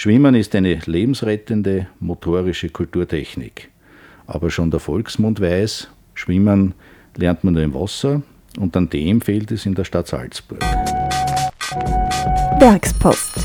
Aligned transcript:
Schwimmen 0.00 0.36
ist 0.36 0.54
eine 0.54 0.78
lebensrettende 0.86 1.88
motorische 1.98 2.68
Kulturtechnik. 2.68 3.68
Aber 4.28 4.48
schon 4.48 4.70
der 4.70 4.78
Volksmund 4.78 5.40
weiß, 5.40 5.88
Schwimmen 6.14 6.74
lernt 7.16 7.42
man 7.42 7.54
nur 7.54 7.64
im 7.64 7.74
Wasser 7.74 8.22
und 8.60 8.76
an 8.76 8.88
dem 8.90 9.20
fehlt 9.20 9.50
es 9.50 9.66
in 9.66 9.74
der 9.74 9.82
Stadt 9.82 10.06
Salzburg. 10.06 10.60
Werkspost. 12.60 13.44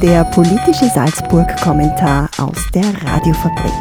Der 0.00 0.24
politische 0.24 0.86
Salzburg-Kommentar 0.86 2.30
aus 2.38 2.66
der 2.74 2.86
Radiofabrik. 3.04 3.74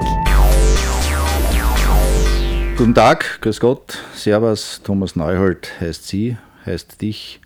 Guten 2.75 2.93
Tag, 2.93 3.39
grüß 3.39 3.61
Gott, 3.61 3.99
Servus, 4.13 4.81
Thomas 4.83 5.15
Neuhold 5.15 5.71
heißt 5.79 6.09
Sie, 6.09 6.35
heißt 6.65 7.01
dich 7.01 7.39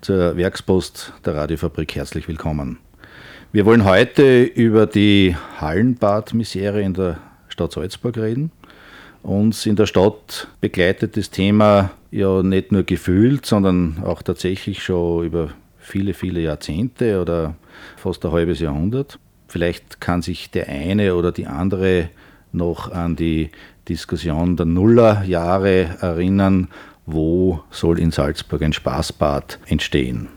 zur 0.00 0.38
Werkspost 0.38 1.12
der 1.26 1.34
Radiofabrik 1.34 1.96
herzlich 1.96 2.28
willkommen. 2.28 2.78
Wir 3.50 3.64
wollen 3.64 3.86
heute 3.86 4.42
über 4.42 4.84
die 4.84 5.34
Hallenbad-Misere 5.58 6.82
in 6.82 6.92
der 6.92 7.16
Stadt 7.48 7.72
Salzburg 7.72 8.18
reden. 8.18 8.52
Uns 9.22 9.64
in 9.64 9.74
der 9.74 9.86
Stadt 9.86 10.48
begleitet 10.60 11.16
das 11.16 11.30
Thema 11.30 11.92
ja 12.10 12.42
nicht 12.42 12.72
nur 12.72 12.82
gefühlt, 12.82 13.46
sondern 13.46 14.02
auch 14.04 14.20
tatsächlich 14.20 14.82
schon 14.82 15.24
über 15.24 15.48
viele, 15.78 16.12
viele 16.12 16.40
Jahrzehnte 16.40 17.22
oder 17.22 17.54
fast 17.96 18.22
ein 18.26 18.32
halbes 18.32 18.60
Jahrhundert. 18.60 19.18
Vielleicht 19.46 19.98
kann 19.98 20.20
sich 20.20 20.50
der 20.50 20.68
eine 20.68 21.14
oder 21.14 21.32
die 21.32 21.46
andere 21.46 22.10
noch 22.52 22.92
an 22.92 23.16
die 23.16 23.48
Diskussion 23.88 24.58
der 24.58 24.66
Nullerjahre 24.66 25.96
erinnern, 26.02 26.68
wo 27.06 27.62
soll 27.70 27.98
in 27.98 28.10
Salzburg 28.10 28.60
ein 28.60 28.74
Spaßbad 28.74 29.58
entstehen. 29.68 30.28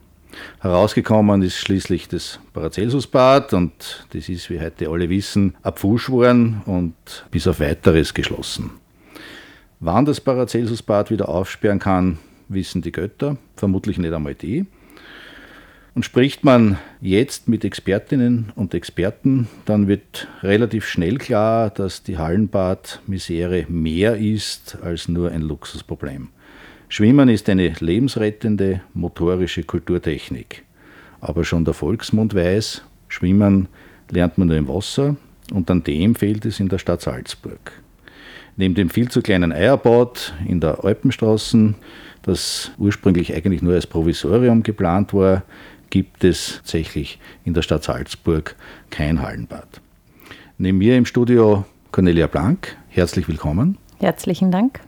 Herausgekommen 0.59 1.41
ist 1.41 1.58
schließlich 1.58 2.08
das 2.08 2.39
Paracelsusbad 2.53 3.53
und 3.53 4.05
das 4.13 4.30
ist, 4.30 4.49
wie 4.49 4.59
heute 4.59 4.89
alle 4.89 5.09
wissen, 5.09 5.55
abfuschworen 5.62 6.62
und 6.66 6.94
bis 7.31 7.47
auf 7.47 7.59
weiteres 7.59 8.14
geschlossen. 8.14 8.72
Wann 9.80 10.05
das 10.05 10.22
Paracelsusbad 10.22 11.09
wieder 11.09 11.30
aufsperren 11.30 11.80
kann, 11.80 12.20
wissen 12.50 12.81
die 12.81 12.92
Götter, 12.92 13.38
vermutlich 13.55 13.97
nicht 13.97 14.14
einmal 14.14 14.36
die. 14.36 14.66
Und 15.94 16.05
spricht 16.05 16.45
man 16.45 16.77
jetzt 17.02 17.50
mit 17.50 17.66
Expertinnen 17.66 18.53
und 18.55 18.73
Experten, 18.73 19.50
dann 19.66 19.89
wird 19.89 20.30
relativ 20.42 20.88
schnell 20.88 21.17
klar, 21.17 21.70
dass 21.70 22.03
die 22.03 22.17
Hallenbad-Misere 22.17 23.66
mehr 23.67 24.16
ist 24.16 24.77
als 24.81 25.09
nur 25.09 25.31
ein 25.31 25.42
Luxusproblem. 25.42 26.30
Schwimmen 26.92 27.30
ist 27.30 27.47
eine 27.47 27.72
lebensrettende 27.80 28.81
motorische 28.94 29.64
Kulturtechnik. 29.64 30.66
Aber 31.22 31.45
schon 31.45 31.64
der 31.64 31.73
Volksmund 31.73 32.36
weiß, 32.36 32.81
Schwimmen 33.08 33.70
lernt 34.09 34.38
man 34.38 34.50
nur 34.50 34.58
im 34.58 34.67
Wasser 34.67 35.16
und 35.53 35.72
an 35.72 35.86
dem 35.86 36.16
fehlt 36.16 36.45
es 36.45 36.59
in 36.59 36.67
der 36.67 36.80
Stadt 36.80 37.00
Salzburg. 37.00 37.72
Neben 38.58 38.75
dem 38.75 38.89
viel 38.89 39.08
zu 39.08 39.22
kleinen 39.22 39.53
Eierbad 39.53 40.33
in 40.45 40.59
der 40.59 40.83
Alpenstraße, 40.83 41.75
das 42.23 42.72
ursprünglich 42.78 43.33
eigentlich 43.33 43.61
nur 43.61 43.76
als 43.76 43.88
Provisorium 43.88 44.61
geplant 44.61 45.14
war, 45.14 45.44
gibt 45.92 46.26
es 46.26 46.58
tatsächlich 46.58 47.20
in 47.45 47.53
der 47.53 47.61
Stadt 47.61 47.86
Salzburg 47.86 48.58
kein 48.89 49.22
Hallenbad. 49.22 49.80
Neben 50.58 50.80
mir 50.80 50.98
im 50.98 51.05
Studio 51.05 51.64
Cornelia 51.94 52.28
Blank. 52.28 52.76
Herzlich 52.89 53.30
willkommen. 53.30 53.78
Herzlichen 54.00 54.52
Dank. 54.52 54.81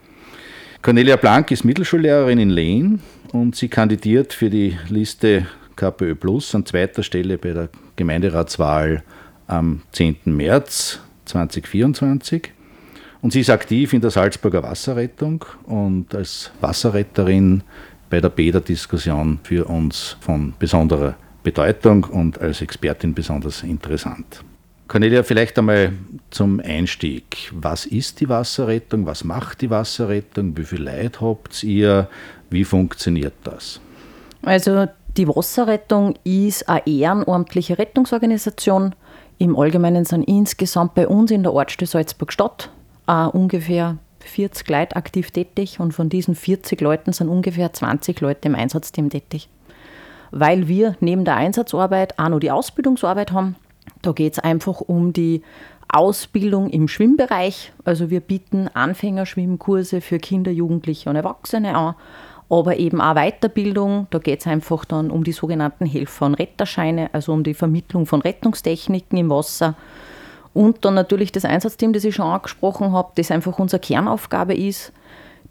Cornelia 0.84 1.16
Blank 1.16 1.50
ist 1.52 1.64
Mittelschullehrerin 1.64 2.40
in 2.40 2.50
Lehn 2.50 3.00
und 3.32 3.56
sie 3.56 3.70
kandidiert 3.70 4.34
für 4.34 4.50
die 4.50 4.78
Liste 4.90 5.48
KPÖ 5.78 6.14
Plus 6.14 6.54
an 6.56 6.66
zweiter 6.66 7.04
Stelle 7.04 7.38
bei 7.38 7.54
der 7.54 7.70
Gemeinderatswahl 7.96 9.02
am 9.48 9.84
10. 9.94 10.18
März 10.26 11.00
2024. 11.24 12.52
Und 13.22 13.32
sie 13.32 13.40
ist 13.40 13.50
aktiv 13.50 13.94
in 13.94 14.02
der 14.02 14.12
Salzburger 14.12 14.62
Wasserrettung 14.62 15.46
und 15.68 16.14
als 16.14 16.52
Wasserretterin 16.60 17.64
bei 18.10 18.20
der 18.20 18.28
Bäderdiskussion 18.28 19.40
für 19.44 19.70
uns 19.70 20.18
von 20.20 20.54
besonderer 20.60 21.16
Bedeutung 21.44 22.04
und 22.04 22.42
als 22.42 22.62
Expertin 22.62 23.14
besonders 23.14 23.64
interessant. 23.64 24.44
Cornelia, 24.94 25.24
vielleicht 25.24 25.58
einmal 25.58 25.94
zum 26.30 26.60
Einstieg. 26.60 27.52
Was 27.52 27.88
ist 27.88 28.20
die 28.20 28.30
Wasserrettung? 28.30 29.08
Was 29.08 29.24
macht 29.24 29.62
die 29.62 29.72
Wasserrettung? 29.72 30.56
Wie 30.56 30.66
viel 30.66 30.84
Leid 30.84 31.20
habt 31.20 31.64
ihr? 31.64 32.08
Wie 32.52 32.64
funktioniert 32.64 33.34
das? 33.44 33.82
Also 34.44 34.86
die 35.18 35.28
Wasserrettung 35.28 36.14
ist 36.24 36.70
eine 36.70 36.86
ehrenamtliche 36.86 37.80
Rettungsorganisation. 37.80 38.94
Im 39.40 39.58
Allgemeinen 39.58 40.06
sind 40.06 40.26
insgesamt 40.26 40.94
bei 40.94 41.08
uns 41.08 41.32
in 41.32 41.42
der 41.42 41.54
Ortsstelle 41.54 41.90
Salzburg-Stadt 41.90 42.70
ungefähr 43.08 43.98
40 44.20 44.70
Leute 44.70 44.96
aktiv 44.96 45.32
tätig 45.32 45.80
und 45.80 45.96
von 45.96 46.10
diesen 46.10 46.36
40 46.36 46.80
Leuten 46.82 47.14
sind 47.14 47.30
ungefähr 47.30 47.74
20 47.74 48.22
Leute 48.22 48.48
im 48.48 48.54
Einsatzteam 48.54 49.10
tätig. 49.10 49.50
Weil 50.30 50.68
wir 50.68 50.96
neben 51.00 51.26
der 51.26 51.36
Einsatzarbeit 51.36 52.20
auch 52.20 52.30
noch 52.30 52.40
die 52.40 52.52
Ausbildungsarbeit 52.52 53.32
haben, 53.32 53.56
da 54.02 54.12
geht 54.12 54.34
es 54.34 54.40
einfach 54.40 54.82
um 54.82 55.14
die 55.14 55.42
Ausbildung 55.88 56.70
im 56.70 56.88
Schwimmbereich. 56.88 57.72
Also 57.86 58.10
wir 58.10 58.20
bieten 58.20 58.68
Anfängerschwimmkurse 58.74 60.02
für 60.02 60.18
Kinder, 60.18 60.52
Jugendliche 60.52 61.10
und 61.10 61.16
Erwachsene 61.16 61.76
an, 61.76 61.96
aber 62.50 62.78
eben 62.78 63.00
auch 63.00 63.16
Weiterbildung. 63.16 64.08
Da 64.10 64.20
geht 64.20 64.40
es 64.42 64.48
einfach 64.48 64.86
dann 64.86 65.12
um 65.12 65.24
die 65.24 65.32
sogenannten 65.32 65.86
Helfer- 65.86 66.26
und 66.26 66.36
Retterscheine, 66.36 67.10
also 67.14 67.32
um 67.32 67.44
die 67.44 67.54
Vermittlung 67.54 68.06
von 68.06 68.22
Rettungstechniken 68.22 69.18
im 69.18 69.30
Wasser. 69.30 69.76
Und 70.54 70.86
dann 70.86 70.94
natürlich 70.94 71.32
das 71.32 71.46
Einsatzteam, 71.46 71.94
das 71.94 72.04
ich 72.04 72.16
schon 72.16 72.28
angesprochen 72.28 72.92
habe, 72.92 73.12
das 73.16 73.32
einfach 73.32 73.58
unsere 73.58 73.80
Kernaufgabe 73.80 74.56
ist, 74.56 74.94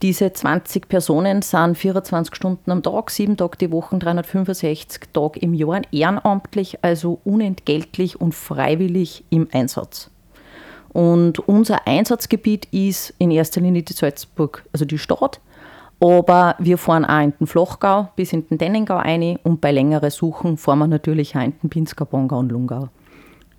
diese 0.02 0.32
20 0.32 0.88
Personen 0.88 1.42
sind 1.42 1.78
24 1.78 2.34
Stunden 2.34 2.72
am 2.72 2.82
Tag, 2.82 3.10
sieben 3.10 3.36
Tage 3.36 3.56
die 3.58 3.70
Woche, 3.70 3.96
365 3.98 5.12
Tage 5.12 5.38
im 5.38 5.54
Jahr 5.54 5.82
ehrenamtlich, 5.92 6.78
also 6.82 7.20
unentgeltlich 7.24 8.20
und 8.20 8.34
freiwillig 8.34 9.24
im 9.30 9.48
Einsatz. 9.52 10.10
Und 10.92 11.38
unser 11.48 11.86
Einsatzgebiet 11.86 12.66
ist 12.72 13.14
in 13.18 13.30
erster 13.30 13.60
Linie 13.60 13.82
die 13.82 13.92
Salzburg, 13.92 14.64
also 14.72 14.84
die 14.84 14.98
Stadt. 14.98 15.40
Aber 16.00 16.56
wir 16.58 16.78
fahren 16.78 17.04
auch 17.04 17.20
in 17.20 17.32
den 17.38 17.46
Flochgau 17.46 18.08
bis 18.16 18.32
in 18.32 18.46
den 18.48 18.58
Dennengau 18.58 18.96
ein 18.96 19.38
und 19.44 19.60
bei 19.60 19.70
längeren 19.70 20.10
Suchen 20.10 20.56
fahren 20.56 20.80
wir 20.80 20.88
natürlich 20.88 21.36
auch 21.36 21.42
in 21.42 21.54
den 21.62 21.70
Pinzgau, 21.70 22.04
Bongau 22.04 22.40
und 22.40 22.50
Lungau. 22.50 22.88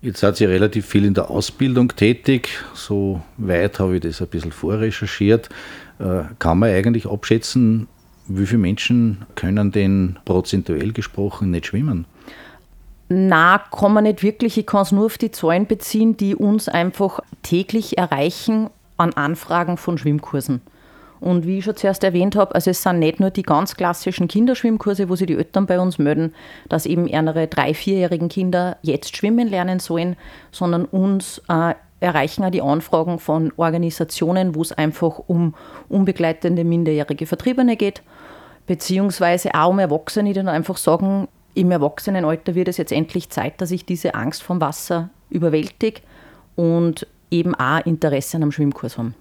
Jetzt 0.04 0.20
seid 0.20 0.38
ihr 0.42 0.50
relativ 0.50 0.84
viel 0.84 1.06
in 1.06 1.14
der 1.14 1.30
Ausbildung 1.30 1.88
tätig. 1.88 2.50
So 2.74 3.22
weit 3.38 3.78
habe 3.78 3.94
ich 3.94 4.02
das 4.02 4.20
ein 4.20 4.28
bisschen 4.28 4.52
vorrecherchiert. 4.52 5.48
Äh, 5.98 6.24
kann 6.38 6.58
man 6.58 6.68
eigentlich 6.68 7.08
abschätzen, 7.08 7.88
wie 8.28 8.44
viele 8.44 8.58
Menschen 8.58 9.24
können 9.34 9.72
denn 9.72 10.18
prozentuell 10.26 10.92
gesprochen 10.92 11.52
nicht 11.52 11.68
schwimmen? 11.68 12.04
Na, 13.08 13.56
kann 13.56 13.94
man 13.94 14.04
nicht 14.04 14.22
wirklich. 14.22 14.58
Ich 14.58 14.66
kann 14.66 14.82
es 14.82 14.92
nur 14.92 15.06
auf 15.06 15.16
die 15.16 15.30
Zahlen 15.30 15.66
beziehen, 15.66 16.18
die 16.18 16.34
uns 16.34 16.68
einfach 16.68 17.20
täglich 17.42 17.96
erreichen 17.96 18.68
an 18.98 19.14
Anfragen 19.14 19.78
von 19.78 19.96
Schwimmkursen. 19.96 20.60
Und 21.20 21.46
wie 21.46 21.58
ich 21.58 21.64
schon 21.64 21.76
zuerst 21.76 22.04
erwähnt 22.04 22.36
habe, 22.36 22.54
also 22.54 22.70
es 22.70 22.82
sind 22.82 22.98
nicht 22.98 23.20
nur 23.20 23.30
die 23.30 23.42
ganz 23.42 23.76
klassischen 23.76 24.28
Kinderschwimmkurse, 24.28 25.08
wo 25.08 25.16
sich 25.16 25.26
die 25.26 25.36
Eltern 25.36 25.66
bei 25.66 25.80
uns 25.80 25.98
melden, 25.98 26.34
dass 26.68 26.86
eben 26.86 27.06
ihre 27.06 27.46
drei-, 27.46 27.74
vierjährigen 27.74 28.28
Kinder 28.28 28.76
jetzt 28.82 29.16
schwimmen 29.16 29.48
lernen 29.48 29.78
sollen, 29.78 30.16
sondern 30.50 30.84
uns 30.84 31.40
äh, 31.48 31.74
erreichen 32.00 32.44
auch 32.44 32.50
die 32.50 32.62
Anfragen 32.62 33.18
von 33.18 33.52
Organisationen, 33.56 34.54
wo 34.54 34.62
es 34.62 34.72
einfach 34.72 35.20
um 35.26 35.54
unbegleitende 35.88 36.64
minderjährige 36.64 37.26
Vertriebene 37.26 37.76
geht, 37.76 38.02
beziehungsweise 38.66 39.54
auch 39.54 39.70
um 39.70 39.78
Erwachsene, 39.78 40.28
die 40.28 40.34
dann 40.34 40.48
einfach 40.48 40.76
sagen, 40.76 41.28
im 41.54 41.70
Erwachsenenalter 41.70 42.54
wird 42.54 42.68
es 42.68 42.76
jetzt 42.76 42.92
endlich 42.92 43.30
Zeit, 43.30 43.60
dass 43.60 43.70
ich 43.70 43.86
diese 43.86 44.14
Angst 44.14 44.42
vom 44.42 44.60
Wasser 44.60 45.10
überwältige 45.30 46.00
und 46.56 47.06
eben 47.30 47.54
auch 47.54 47.84
Interesse 47.86 48.36
an 48.36 48.42
einem 48.42 48.52
Schwimmkurs 48.52 48.98
haben. 48.98 49.14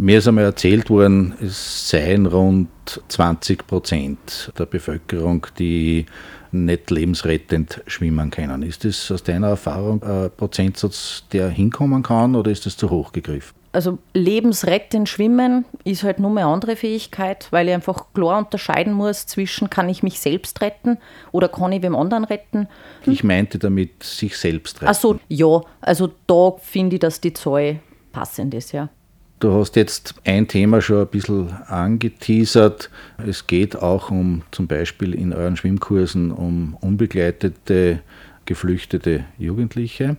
Mir 0.00 0.18
ist 0.18 0.28
einmal 0.28 0.44
erzählt 0.44 0.90
worden, 0.90 1.34
es 1.42 1.90
seien 1.90 2.26
rund 2.26 2.68
20 3.08 3.66
Prozent 3.66 4.52
der 4.56 4.66
Bevölkerung, 4.66 5.44
die 5.58 6.06
nicht 6.52 6.92
lebensrettend 6.92 7.82
schwimmen 7.88 8.30
können. 8.30 8.62
Ist 8.62 8.84
das 8.84 9.10
aus 9.10 9.24
deiner 9.24 9.48
Erfahrung 9.48 10.00
ein 10.04 10.30
Prozentsatz, 10.36 11.24
der 11.32 11.48
hinkommen 11.48 12.04
kann 12.04 12.36
oder 12.36 12.48
ist 12.52 12.64
das 12.64 12.76
zu 12.76 12.90
hoch 12.90 13.10
gegriffen? 13.10 13.56
Also 13.72 13.98
lebensrettend 14.14 15.08
schwimmen 15.08 15.64
ist 15.82 16.04
halt 16.04 16.20
nur 16.20 16.30
eine 16.30 16.46
andere 16.46 16.76
Fähigkeit, 16.76 17.48
weil 17.50 17.66
ich 17.66 17.74
einfach 17.74 18.06
klar 18.14 18.38
unterscheiden 18.38 18.92
muss 18.92 19.26
zwischen 19.26 19.68
kann 19.68 19.88
ich 19.88 20.04
mich 20.04 20.20
selbst 20.20 20.60
retten 20.60 20.98
oder 21.32 21.48
kann 21.48 21.72
ich 21.72 21.82
wem 21.82 21.96
anderen 21.96 22.22
retten. 22.22 22.68
Hm? 23.02 23.12
Ich 23.12 23.24
meinte 23.24 23.58
damit 23.58 24.04
sich 24.04 24.38
selbst 24.38 24.76
retten. 24.76 24.86
Also 24.86 25.18
ja, 25.26 25.60
also 25.80 26.08
da 26.28 26.52
finde 26.62 26.96
ich, 26.96 27.00
dass 27.00 27.20
die 27.20 27.32
Zahl 27.32 27.80
passend 28.12 28.54
ist, 28.54 28.70
ja. 28.70 28.90
Du 29.40 29.52
hast 29.52 29.76
jetzt 29.76 30.16
ein 30.24 30.48
Thema 30.48 30.80
schon 30.80 31.02
ein 31.02 31.06
bisschen 31.06 31.52
angeteasert. 31.68 32.90
Es 33.24 33.46
geht 33.46 33.76
auch 33.76 34.10
um 34.10 34.42
zum 34.50 34.66
Beispiel 34.66 35.14
in 35.14 35.32
euren 35.32 35.56
Schwimmkursen 35.56 36.32
um 36.32 36.76
unbegleitete 36.80 38.00
geflüchtete 38.46 39.24
Jugendliche. 39.38 40.16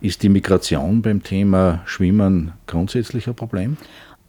Ist 0.00 0.24
die 0.24 0.28
Migration 0.28 1.00
beim 1.00 1.22
Thema 1.22 1.82
Schwimmen 1.84 2.52
grundsätzlich 2.66 3.28
ein 3.28 3.36
Problem? 3.36 3.76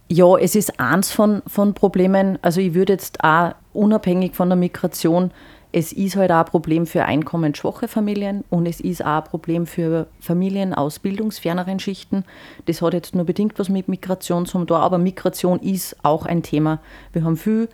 Ja, 0.08 0.36
es 0.36 0.54
ist 0.54 0.78
eins 0.78 1.10
von, 1.10 1.42
von 1.48 1.74
Problemen. 1.74 2.38
Also 2.42 2.60
ich 2.60 2.74
würde 2.74 2.92
jetzt 2.92 3.24
auch 3.24 3.54
unabhängig 3.72 4.36
von 4.36 4.48
der 4.48 4.56
Migration, 4.56 5.32
es 5.72 5.92
ist 5.92 6.16
halt 6.16 6.30
auch 6.30 6.40
ein 6.40 6.44
Problem 6.44 6.86
für 6.86 7.06
einkommensschwache 7.06 7.88
Familien 7.88 8.44
und 8.50 8.66
es 8.66 8.78
ist 8.78 9.02
auch 9.02 9.22
ein 9.22 9.24
Problem 9.24 9.66
für 9.66 10.06
Familien 10.20 10.74
aus 10.74 10.98
bildungsferneren 10.98 11.78
Schichten. 11.78 12.24
Das 12.66 12.82
hat 12.82 12.92
jetzt 12.92 13.14
nur 13.14 13.24
bedingt 13.24 13.58
was 13.58 13.70
mit 13.70 13.88
Migration 13.88 14.44
zu 14.44 14.64
tun, 14.64 14.76
aber 14.76 14.98
Migration 14.98 15.58
ist 15.60 15.96
auch 16.02 16.26
ein 16.26 16.42
Thema. 16.42 16.78
Wir 17.14 17.24
haben 17.24 17.38
viele 17.38 17.68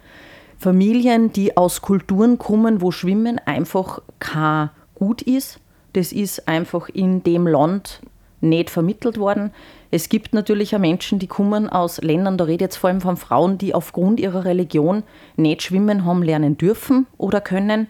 Familien, 0.58 1.32
die 1.32 1.56
aus 1.56 1.82
Kulturen 1.82 2.38
kommen, 2.38 2.80
wo 2.80 2.92
Schwimmen 2.92 3.40
einfach 3.44 4.00
kein 4.20 4.70
Gut 4.94 5.22
ist. 5.22 5.60
Das 5.92 6.12
ist 6.12 6.46
einfach 6.46 6.88
in 6.88 7.22
dem 7.24 7.46
Land 7.46 8.00
nicht 8.40 8.70
vermittelt 8.70 9.18
worden. 9.18 9.52
Es 9.90 10.08
gibt 10.10 10.34
natürlich 10.34 10.74
auch 10.76 10.80
Menschen, 10.80 11.18
die 11.18 11.26
kommen 11.26 11.68
aus 11.68 11.98
Ländern, 12.02 12.36
da 12.36 12.44
rede 12.44 12.56
ich 12.56 12.60
jetzt 12.60 12.76
vor 12.76 12.90
allem 12.90 13.00
von 13.00 13.16
Frauen, 13.16 13.56
die 13.56 13.74
aufgrund 13.74 14.20
ihrer 14.20 14.44
Religion 14.44 15.02
nicht 15.36 15.62
schwimmen 15.62 16.04
haben 16.04 16.22
lernen 16.22 16.58
dürfen 16.58 17.06
oder 17.16 17.40
können. 17.40 17.88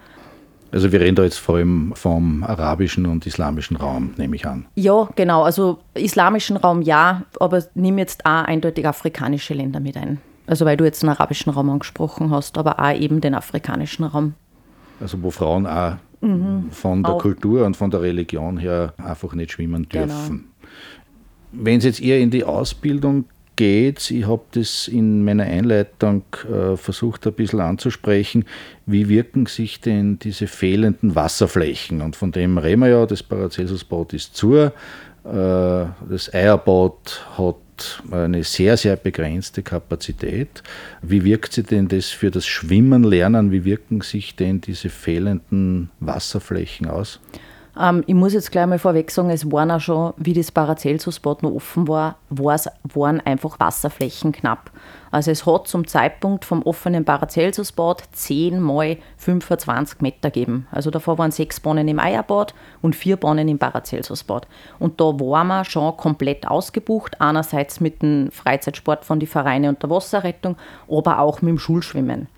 Also 0.71 0.93
wir 0.93 1.01
reden 1.01 1.17
da 1.17 1.25
jetzt 1.25 1.39
vor 1.39 1.57
allem 1.57 1.93
vom 1.97 2.45
arabischen 2.45 3.07
und 3.07 3.27
islamischen 3.27 3.77
Raum, 3.77 4.13
nehme 4.17 4.37
ich 4.37 4.47
an. 4.47 4.67
Ja, 4.75 5.09
genau. 5.17 5.43
Also 5.43 5.79
islamischen 5.95 6.57
Raum 6.57 6.83
ja, 6.83 7.23
aber 7.41 7.65
nimm 7.75 7.99
jetzt 7.99 8.27
auch 8.27 8.45
eindeutig 8.45 8.87
afrikanische 8.87 9.55
Länder 9.55 9.81
mit 9.81 9.97
ein. 9.97 10.21
Also 10.47 10.67
weil 10.67 10.77
du 10.77 10.85
jetzt 10.85 11.03
den 11.03 11.09
arabischen 11.09 11.53
Raum 11.53 11.71
angesprochen 11.71 12.31
hast, 12.31 12.59
aber 12.59 12.79
auch 12.79 12.95
eben 12.95 13.21
den 13.21 13.35
afrikanischen 13.35 14.05
Raum. 14.05 14.35
Also 15.01 15.23
wo 15.23 15.31
Frauen 15.31 15.67
auch 15.67 15.97
mhm. 16.21 16.71
von 16.71 17.03
der 17.03 17.15
auch. 17.15 17.23
Kultur 17.23 17.65
und 17.65 17.77
von 17.77 17.91
der 17.91 18.03
Religion 18.03 18.59
her 18.59 18.93
einfach 18.99 19.35
nicht 19.35 19.53
schwimmen 19.53 19.89
genau. 19.89 20.07
dürfen. 20.07 20.37
Genau. 20.37 20.49
Wenn 21.53 21.79
es 21.79 21.85
jetzt 21.85 22.03
eher 22.03 22.19
in 22.19 22.31
die 22.31 22.45
Ausbildung 22.45 23.25
geht, 23.57 24.11
ich 24.11 24.27
habe 24.27 24.43
das 24.53 24.87
in 24.87 25.25
meiner 25.25 25.45
Einleitung 25.45 26.23
äh, 26.45 26.77
versucht 26.77 27.27
ein 27.27 27.33
bisschen 27.33 27.61
anzusprechen, 27.61 28.45
wie 28.87 29.09
wirken 29.09 29.47
sich 29.47 29.81
denn 29.81 30.19
diese 30.21 30.47
fehlenden 30.47 31.15
Wasserflächen? 31.15 32.01
Und 32.01 32.15
von 32.15 32.31
dem 32.31 32.57
reden 32.57 32.81
wir 32.81 32.89
ja, 32.89 33.07
das 33.07 33.23
Paracelsusbad 33.23 34.13
ist 34.13 34.37
zu, 34.37 34.55
äh, 34.55 34.71
das 35.25 36.33
Eierbad 36.33 37.27
hat 37.37 37.57
eine 38.11 38.45
sehr, 38.45 38.77
sehr 38.77 38.97
begrenzte 38.97 39.63
Kapazität. 39.63 40.63
Wie 41.03 41.25
wirkt 41.25 41.53
sich 41.53 41.67
denn 41.67 41.89
das 41.89 42.07
für 42.07 42.31
das 42.31 42.47
Schwimmen 42.47 43.05
lernen? 43.05 43.51
Wie 43.51 43.65
wirken 43.65 44.01
sich 44.01 44.37
denn 44.37 44.61
diese 44.61 44.89
fehlenden 44.89 45.91
Wasserflächen 46.01 46.89
aus? 46.89 47.21
Ähm, 47.79 48.03
ich 48.07 48.15
muss 48.15 48.33
jetzt 48.33 48.51
gleich 48.51 48.67
mal 48.67 48.79
vorweg 48.79 49.11
sagen, 49.11 49.31
es 49.31 49.51
waren 49.51 49.71
auch 49.71 49.81
schon, 49.81 50.13
wie 50.17 50.33
das 50.33 50.51
Paracelsus-Bad 50.51 51.43
noch 51.43 51.53
offen 51.53 51.87
war, 51.87 52.17
waren 52.31 53.21
einfach 53.21 53.61
Wasserflächen 53.61 54.33
knapp. 54.33 54.71
Also 55.11 55.31
es 55.31 55.47
hat 55.47 55.69
zum 55.69 55.87
Zeitpunkt 55.87 56.45
vom 56.45 56.63
offenen 56.63 57.05
Paracelsus-Bad 57.05 58.03
10 58.13 58.61
mal 58.61 58.99
25 59.17 60.01
Meter 60.01 60.31
gegeben. 60.31 60.67
Also 60.71 60.91
davor 60.91 61.19
waren 61.19 61.31
sechs 61.31 61.61
Bahnen 61.61 61.89
im 61.89 62.01
Eierbad 62.01 62.55
und 62.83 62.97
vier 62.97 63.17
Bahnen 63.17 63.49
im 63.49 63.59
Paracelsus-Bad. 63.59 64.47
Und 64.79 65.01
da 65.01 65.05
waren 65.05 65.47
wir 65.47 65.65
schon 65.65 65.97
komplett 65.97 66.47
ausgebucht, 66.47 67.21
einerseits 67.21 67.81
mit 67.81 68.03
dem 68.03 68.31
Freizeitsport 68.31 69.05
von 69.05 69.21
den 69.21 69.29
Vereinen 69.29 69.71
und 69.71 69.83
der 69.83 69.91
Wasserrettung, 69.91 70.57
aber 70.91 71.21
auch 71.21 71.43
mit 71.43 71.51
dem 71.51 71.59
Schulschwimmen. 71.59 72.29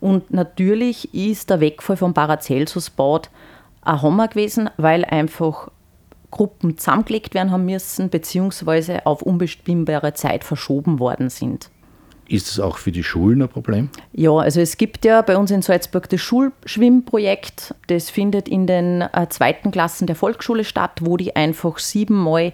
Und 0.00 0.32
natürlich 0.32 1.14
ist 1.14 1.50
der 1.50 1.60
Wegfall 1.60 1.96
vom 1.96 2.14
Paracelsus-Bad 2.14 3.30
ein 3.84 4.02
Hammer 4.02 4.28
gewesen, 4.28 4.70
weil 4.76 5.04
einfach 5.04 5.70
Gruppen 6.30 6.76
zusammengelegt 6.78 7.34
werden 7.34 7.52
haben 7.52 7.64
müssen, 7.64 8.10
beziehungsweise 8.10 9.06
auf 9.06 9.22
unbestimmbare 9.22 10.14
Zeit 10.14 10.42
verschoben 10.42 10.98
worden 10.98 11.30
sind. 11.30 11.70
Ist 12.26 12.50
es 12.50 12.58
auch 12.58 12.78
für 12.78 12.90
die 12.90 13.04
Schulen 13.04 13.42
ein 13.42 13.48
Problem? 13.48 13.90
Ja, 14.12 14.32
also 14.32 14.60
es 14.60 14.78
gibt 14.78 15.04
ja 15.04 15.20
bei 15.22 15.36
uns 15.36 15.50
in 15.50 15.62
Salzburg 15.62 16.08
das 16.08 16.20
Schulschwimmprojekt. 16.22 17.74
Das 17.88 18.08
findet 18.08 18.48
in 18.48 18.66
den 18.66 19.02
äh, 19.02 19.28
zweiten 19.28 19.70
Klassen 19.70 20.06
der 20.06 20.16
Volksschule 20.16 20.64
statt, 20.64 21.00
wo 21.02 21.16
die 21.16 21.36
einfach 21.36 21.78
siebenmal 21.78 22.52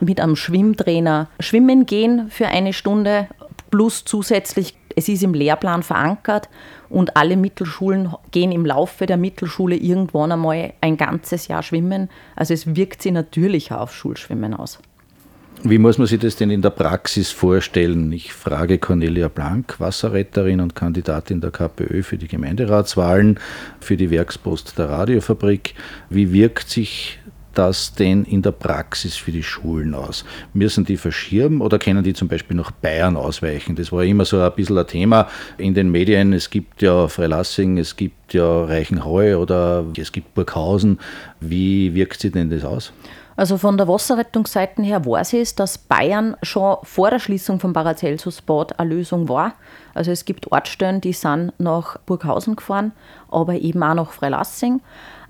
mit 0.00 0.20
einem 0.20 0.34
Schwimmtrainer 0.34 1.28
schwimmen 1.38 1.86
gehen 1.86 2.28
für 2.30 2.48
eine 2.48 2.72
Stunde, 2.72 3.28
plus 3.70 4.04
zusätzlich, 4.04 4.74
es 4.96 5.08
ist 5.08 5.22
im 5.22 5.34
Lehrplan 5.34 5.82
verankert 5.82 6.48
und 6.88 7.16
alle 7.16 7.36
Mittelschulen 7.36 8.14
gehen 8.30 8.52
im 8.52 8.66
Laufe 8.66 9.06
der 9.06 9.16
Mittelschule 9.16 9.76
irgendwann 9.76 10.32
einmal 10.32 10.72
ein 10.80 10.96
ganzes 10.96 11.48
Jahr 11.48 11.62
schwimmen. 11.62 12.08
Also 12.36 12.54
es 12.54 12.74
wirkt 12.74 13.02
sich 13.02 13.12
natürlich 13.12 13.72
auf 13.72 13.94
Schulschwimmen 13.94 14.54
aus. 14.54 14.78
Wie 15.64 15.78
muss 15.78 15.96
man 15.96 16.08
sich 16.08 16.18
das 16.18 16.34
denn 16.34 16.50
in 16.50 16.60
der 16.60 16.70
Praxis 16.70 17.30
vorstellen? 17.30 18.10
Ich 18.10 18.32
frage 18.32 18.78
Cornelia 18.78 19.28
Blank, 19.28 19.78
Wasserretterin 19.78 20.60
und 20.60 20.74
Kandidatin 20.74 21.40
der 21.40 21.52
KPÖ 21.52 22.02
für 22.02 22.18
die 22.18 22.26
Gemeinderatswahlen, 22.26 23.38
für 23.78 23.96
die 23.96 24.10
Werkspost 24.10 24.76
der 24.76 24.88
Radiofabrik. 24.88 25.74
Wie 26.10 26.32
wirkt 26.32 26.68
sich 26.68 27.20
das 27.54 27.94
denn 27.94 28.24
in 28.24 28.42
der 28.42 28.52
Praxis 28.52 29.16
für 29.16 29.32
die 29.32 29.42
Schulen 29.42 29.94
aus? 29.94 30.24
Müssen 30.54 30.84
die 30.84 30.96
verschirmen 30.96 31.60
oder 31.60 31.78
können 31.78 32.02
die 32.02 32.14
zum 32.14 32.28
Beispiel 32.28 32.56
nach 32.56 32.70
Bayern 32.70 33.16
ausweichen? 33.16 33.76
Das 33.76 33.92
war 33.92 34.04
immer 34.04 34.24
so 34.24 34.40
ein 34.40 34.52
bisschen 34.52 34.78
ein 34.78 34.86
Thema 34.86 35.28
in 35.58 35.74
den 35.74 35.90
Medien. 35.90 36.32
Es 36.32 36.50
gibt 36.50 36.82
ja 36.82 37.08
Freilassing, 37.08 37.78
es 37.78 37.96
gibt 37.96 38.34
ja 38.34 38.64
Reichenhall 38.64 39.36
oder 39.36 39.84
es 39.96 40.12
gibt 40.12 40.34
Burghausen. 40.34 40.98
Wie 41.40 41.94
wirkt 41.94 42.20
sich 42.20 42.32
denn 42.32 42.50
das 42.50 42.64
aus? 42.64 42.92
Also 43.36 43.56
von 43.56 43.78
der 43.78 43.88
Wasserrettungsseite 43.88 44.82
her 44.82 45.04
weiß 45.04 45.32
ich, 45.34 45.54
dass 45.54 45.78
Bayern 45.78 46.36
schon 46.42 46.76
vor 46.82 47.10
der 47.10 47.18
Schließung 47.18 47.60
vom 47.60 47.72
Paracelsus-Bad 47.72 48.78
eine 48.78 48.94
Lösung 48.94 49.28
war. 49.28 49.54
Also 49.94 50.10
es 50.10 50.24
gibt 50.24 50.52
Ortsstellen, 50.52 51.00
die 51.00 51.12
sind 51.12 51.52
nach 51.58 51.98
Burghausen 51.98 52.56
gefahren, 52.56 52.92
aber 53.30 53.54
eben 53.54 53.82
auch 53.82 53.94
nach 53.94 54.12
Freilassing. 54.12 54.80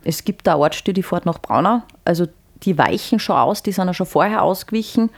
Es 0.04 0.24
gibt 0.24 0.46
da 0.46 0.56
Ortsstelle, 0.56 0.94
die 0.94 1.02
fährt 1.02 1.26
nach 1.26 1.38
Braunau. 1.38 1.82
Also 2.04 2.26
die 2.64 2.78
weichen 2.78 3.18
schon 3.18 3.36
aus, 3.36 3.62
die 3.62 3.72
sind 3.72 3.86
ja 3.86 3.94
schon 3.94 4.06
vorher 4.06 4.42
ausgewichen. 4.42 5.10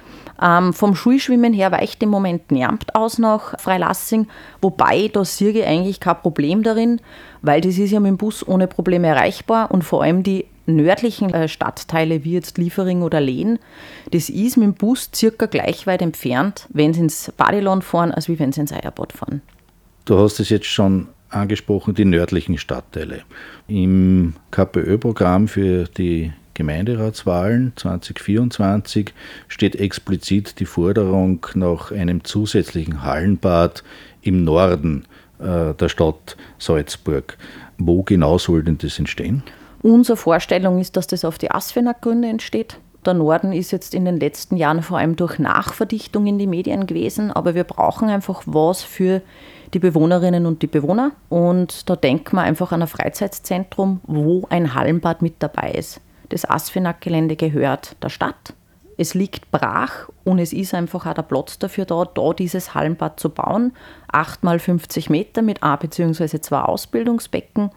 Ähm, 0.42 0.72
vom 0.72 0.94
Schulschwimmen 0.94 1.52
her 1.52 1.70
weicht 1.72 2.02
im 2.02 2.08
Moment 2.08 2.50
Nermt 2.50 2.94
aus 2.94 3.18
nach 3.18 3.58
Freilassing, 3.60 4.28
wobei 4.60 5.08
da 5.12 5.24
sehe 5.24 5.50
ich 5.50 5.64
eigentlich 5.64 6.00
kein 6.00 6.20
Problem 6.20 6.62
darin, 6.62 7.00
weil 7.42 7.60
das 7.60 7.78
ist 7.78 7.90
ja 7.90 8.00
mit 8.00 8.08
dem 8.08 8.16
Bus 8.16 8.46
ohne 8.46 8.66
Probleme 8.66 9.08
erreichbar 9.08 9.70
und 9.70 9.82
vor 9.82 10.02
allem 10.02 10.22
die 10.22 10.46
nördlichen 10.66 11.32
äh, 11.32 11.46
Stadtteile 11.46 12.24
wie 12.24 12.32
jetzt 12.32 12.58
Liefering 12.58 13.02
oder 13.02 13.20
Lehn, 13.20 13.58
das 14.10 14.28
ist 14.28 14.56
mit 14.56 14.64
dem 14.64 14.74
Bus 14.74 15.10
circa 15.14 15.46
gleich 15.46 15.86
weit 15.86 16.02
entfernt, 16.02 16.66
wenn 16.70 16.94
sie 16.94 17.00
ins 17.00 17.32
Badeland 17.36 17.84
fahren, 17.84 18.12
als 18.12 18.28
wie 18.28 18.38
wenn 18.38 18.52
sie 18.52 18.62
ins 18.62 18.72
Eierbad 18.72 19.12
fahren. 19.12 19.42
Du 20.06 20.18
hast 20.18 20.40
es 20.40 20.48
jetzt 20.48 20.66
schon 20.66 21.08
angesprochen, 21.34 21.94
die 21.94 22.04
nördlichen 22.04 22.58
Stadtteile. 22.58 23.22
Im 23.68 24.34
KPÖ-Programm 24.50 25.48
für 25.48 25.84
die 25.84 26.32
Gemeinderatswahlen 26.54 27.72
2024 27.76 29.12
steht 29.48 29.76
explizit 29.76 30.60
die 30.60 30.66
Forderung 30.66 31.44
nach 31.54 31.90
einem 31.90 32.24
zusätzlichen 32.24 33.02
Hallenbad 33.02 33.82
im 34.22 34.44
Norden 34.44 35.04
äh, 35.38 35.74
der 35.74 35.88
Stadt 35.88 36.36
Salzburg. 36.58 37.36
Wo 37.78 38.02
genau 38.02 38.38
soll 38.38 38.62
denn 38.62 38.78
das 38.78 38.98
entstehen? 38.98 39.42
Unsere 39.82 40.16
Vorstellung 40.16 40.80
ist, 40.80 40.96
dass 40.96 41.06
das 41.06 41.24
auf 41.24 41.36
die 41.36 41.50
Asfenag-Gründe 41.50 42.28
entsteht. 42.28 42.78
Der 43.04 43.14
Norden 43.14 43.52
ist 43.52 43.70
jetzt 43.70 43.94
in 43.94 44.04
den 44.04 44.18
letzten 44.18 44.56
Jahren 44.56 44.82
vor 44.82 44.98
allem 44.98 45.16
durch 45.16 45.38
Nachverdichtung 45.38 46.26
in 46.26 46.38
die 46.38 46.46
Medien 46.46 46.86
gewesen, 46.86 47.30
aber 47.30 47.54
wir 47.54 47.64
brauchen 47.64 48.08
einfach 48.08 48.42
was 48.46 48.82
für 48.82 49.22
die 49.74 49.78
Bewohnerinnen 49.78 50.46
und 50.46 50.62
die 50.62 50.66
Bewohner. 50.66 51.12
Und 51.28 51.88
da 51.90 51.96
denken 51.96 52.36
wir 52.36 52.42
einfach 52.42 52.72
an 52.72 52.82
ein 52.82 52.88
Freizeitzentrum, 52.88 54.00
wo 54.04 54.46
ein 54.48 54.74
Hallenbad 54.74 55.22
mit 55.22 55.34
dabei 55.40 55.72
ist. 55.72 56.00
Das 56.30 56.48
Asfinag-Gelände 56.48 57.36
gehört 57.36 57.96
der 58.02 58.08
Stadt. 58.08 58.54
Es 58.96 59.14
liegt 59.14 59.50
brach 59.50 60.08
und 60.22 60.38
es 60.38 60.52
ist 60.52 60.72
einfach 60.72 61.04
auch 61.04 61.14
der 61.14 61.22
Platz 61.22 61.58
dafür 61.58 61.84
da, 61.84 62.04
da 62.04 62.32
dieses 62.32 62.74
Hallenbad 62.74 63.18
zu 63.18 63.28
bauen. 63.28 63.72
8 64.12 64.44
mal 64.44 64.58
50 64.58 65.10
Meter 65.10 65.42
mit 65.42 65.62
A 65.62 65.76
bzw. 65.76 66.40
zwei 66.40 66.60
Ausbildungsbecken 66.60 67.70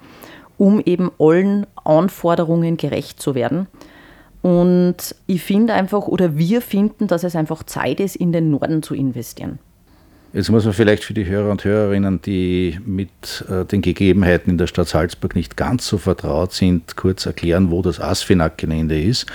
um 0.58 0.82
eben 0.82 1.12
allen 1.20 1.68
Anforderungen 1.84 2.78
gerecht 2.78 3.22
zu 3.22 3.36
werden. 3.36 3.68
Und 4.42 5.16
ich 5.26 5.44
finde 5.44 5.74
einfach, 5.74 6.08
oder 6.08 6.38
wir 6.38 6.62
finden, 6.62 7.08
dass 7.08 7.24
es 7.24 7.36
einfach 7.36 7.64
Zeit 7.64 8.00
ist, 8.00 8.16
in 8.16 8.32
den 8.32 8.52
Norden 8.52 8.84
zu 8.84 8.94
investieren. 8.94 9.60
Jetzt 10.34 10.52
muss 10.52 10.66
man 10.66 10.74
vielleicht 10.74 11.04
für 11.04 11.14
die 11.14 11.26
Hörer 11.26 11.50
und 11.50 11.64
Hörerinnen, 11.64 12.22
die 12.22 12.80
mit 12.86 13.46
äh, 13.50 13.66
den 13.66 13.82
Gegebenheiten 13.82 14.52
in 14.52 14.58
der 14.58 14.68
Stadt 14.68 14.88
Salzburg 14.88 15.36
nicht 15.36 15.56
ganz 15.56 15.88
so 15.88 15.98
vertraut 15.98 16.54
sind, 16.54 16.98
kurz 16.98 17.26
erklären, 17.26 17.72
wo 17.72 17.82
das 17.82 18.00
Asfinag-Gelände 18.00 19.02
ist. 19.02 19.26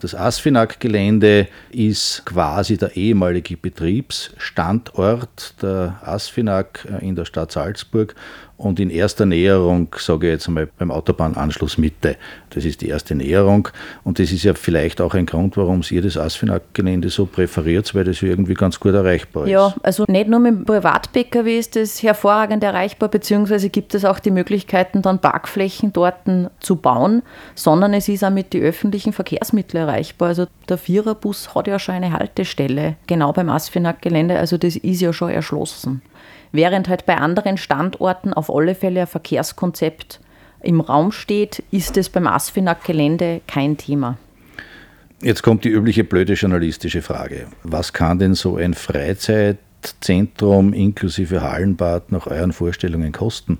Das 0.00 0.14
Asfinag-Gelände 0.14 1.48
ist 1.70 2.22
quasi 2.26 2.76
der 2.76 2.96
ehemalige 2.96 3.56
Betriebsstandort 3.56 5.54
der 5.62 5.98
Asfinag 6.02 6.86
in 7.00 7.16
der 7.16 7.24
Stadt 7.24 7.52
Salzburg 7.52 8.14
und 8.58 8.80
in 8.80 8.88
erster 8.88 9.26
Näherung, 9.26 9.88
sage 9.98 10.28
ich 10.28 10.32
jetzt 10.32 10.48
einmal, 10.48 10.66
beim 10.78 10.90
Autobahnanschluss 10.90 11.76
Mitte. 11.76 12.16
Das 12.50 12.64
ist 12.64 12.80
die 12.80 12.88
erste 12.88 13.14
Näherung 13.14 13.68
und 14.02 14.18
das 14.18 14.32
ist 14.32 14.44
ja 14.44 14.54
vielleicht 14.54 15.00
auch 15.00 15.14
ein 15.14 15.26
Grund, 15.26 15.58
warum 15.58 15.82
ihr 15.90 16.00
das 16.00 16.16
Asfinag-Gelände 16.16 17.10
so 17.10 17.26
präferiert, 17.26 17.94
weil 17.94 18.04
das 18.04 18.22
irgendwie 18.22 18.54
ganz 18.54 18.80
gut 18.80 18.94
erreichbar 18.94 19.44
ist. 19.44 19.50
Ja, 19.50 19.74
also 19.82 20.04
nicht 20.08 20.28
nur 20.28 20.40
mit 20.40 20.54
dem 20.54 20.64
Privat-Pkw 20.64 21.58
ist 21.58 21.76
das 21.76 22.02
hervorragend 22.02 22.64
erreichbar, 22.64 23.10
beziehungsweise 23.10 23.68
gibt 23.68 23.94
es 23.94 24.06
auch 24.06 24.18
die 24.18 24.30
Möglichkeiten, 24.30 25.02
dann 25.02 25.20
Parkflächen 25.20 25.92
dort 25.92 26.16
zu 26.60 26.76
bauen, 26.76 27.22
sondern 27.54 27.92
es 27.92 28.08
ist 28.08 28.24
auch 28.24 28.30
mit 28.30 28.54
den 28.54 28.62
öffentlichen 28.62 29.12
Verkehrsmitteln 29.12 29.85
erreichbar. 29.86 30.28
Also 30.28 30.46
der 30.68 30.78
Viererbus 30.78 31.54
hat 31.54 31.66
ja 31.66 31.78
schon 31.78 31.96
eine 31.96 32.12
Haltestelle, 32.12 32.96
genau 33.06 33.32
beim 33.32 33.48
Asfinag-Gelände, 33.48 34.38
also 34.38 34.58
das 34.58 34.76
ist 34.76 35.00
ja 35.00 35.12
schon 35.12 35.30
erschlossen 35.30 36.02
während 36.52 36.88
halt 36.88 37.06
bei 37.06 37.16
anderen 37.16 37.56
Standorten 37.56 38.32
auf 38.32 38.52
alle 38.52 38.74
Fälle 38.74 39.02
ein 39.02 39.06
Verkehrskonzept 39.06 40.20
im 40.62 40.80
Raum 40.80 41.12
steht, 41.12 41.62
ist 41.70 41.96
es 41.96 42.08
beim 42.08 42.26
Asfinag-Gelände 42.26 43.42
kein 43.46 43.76
Thema. 43.76 44.18
Jetzt 45.22 45.42
kommt 45.42 45.64
die 45.64 45.68
übliche 45.68 46.02
blöde 46.04 46.34
journalistische 46.34 47.02
Frage. 47.02 47.46
Was 47.62 47.92
kann 47.92 48.18
denn 48.18 48.34
so 48.34 48.56
ein 48.56 48.74
Freizeitzentrum 48.74 50.72
inklusive 50.72 51.42
Hallenbad 51.42 52.10
nach 52.12 52.26
euren 52.26 52.52
Vorstellungen 52.52 53.12
kosten? 53.12 53.58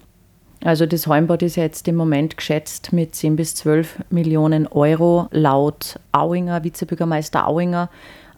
Also 0.64 0.86
das 0.86 1.06
Hallenbad 1.06 1.42
ist 1.42 1.56
ja 1.56 1.64
jetzt 1.64 1.86
im 1.86 1.96
Moment 1.96 2.36
geschätzt 2.36 2.92
mit 2.92 3.14
10 3.14 3.36
bis 3.36 3.54
12 3.56 4.04
Millionen 4.10 4.66
Euro 4.66 5.28
laut 5.30 6.00
Auinger, 6.12 6.64
Vizebürgermeister 6.64 7.46
Auinger 7.46 7.90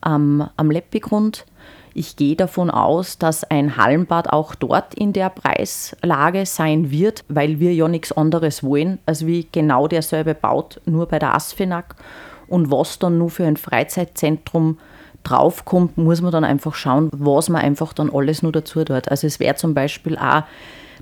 ähm, 0.05 0.47
am 0.57 0.71
Leppigrund. 0.71 1.47
Ich 1.95 2.17
gehe 2.17 2.37
davon 2.37 2.71
aus, 2.71 3.19
dass 3.19 3.45
ein 3.45 3.77
Hallenbad 3.77 4.31
auch 4.31 4.55
dort 4.55 4.95
in 4.95 5.13
der 5.13 5.31
Preislage 5.31 6.47
sein 6.47 6.91
wird, 6.91 7.25
weil 7.29 7.61
wir 7.61 7.75
ja 7.75 7.89
nichts 7.89 8.13
anderes 8.13 8.63
wollen, 8.63 8.99
als 9.07 9.27
wie 9.27 9.49
genau 9.51 9.89
derselbe 9.89 10.35
baut, 10.35 10.81
nur 10.85 11.07
bei 11.07 11.19
der 11.19 11.35
Asfinag. 11.35 11.97
Und 12.47 12.71
was 12.71 12.99
dann 12.99 13.19
nur 13.19 13.31
für 13.31 13.47
ein 13.47 13.57
Freizeitzentrum 13.57 14.79
draufkommt, 15.25 15.99
muss 15.99 16.23
man 16.23 16.33
dann 16.33 16.45
einfach 16.45 16.75
schauen, 16.75 17.11
was 17.13 17.49
man 17.49 17.63
einfach 17.63 17.93
dann 17.93 18.11
alles 18.15 18.43
nur 18.43 18.53
dazu 18.53 18.85
tut. 18.85 19.09
Also 19.09 19.27
es 19.27 19.41
wäre 19.41 19.57
zum 19.57 19.75
Beispiel 19.75 20.17
auch, 20.17 20.45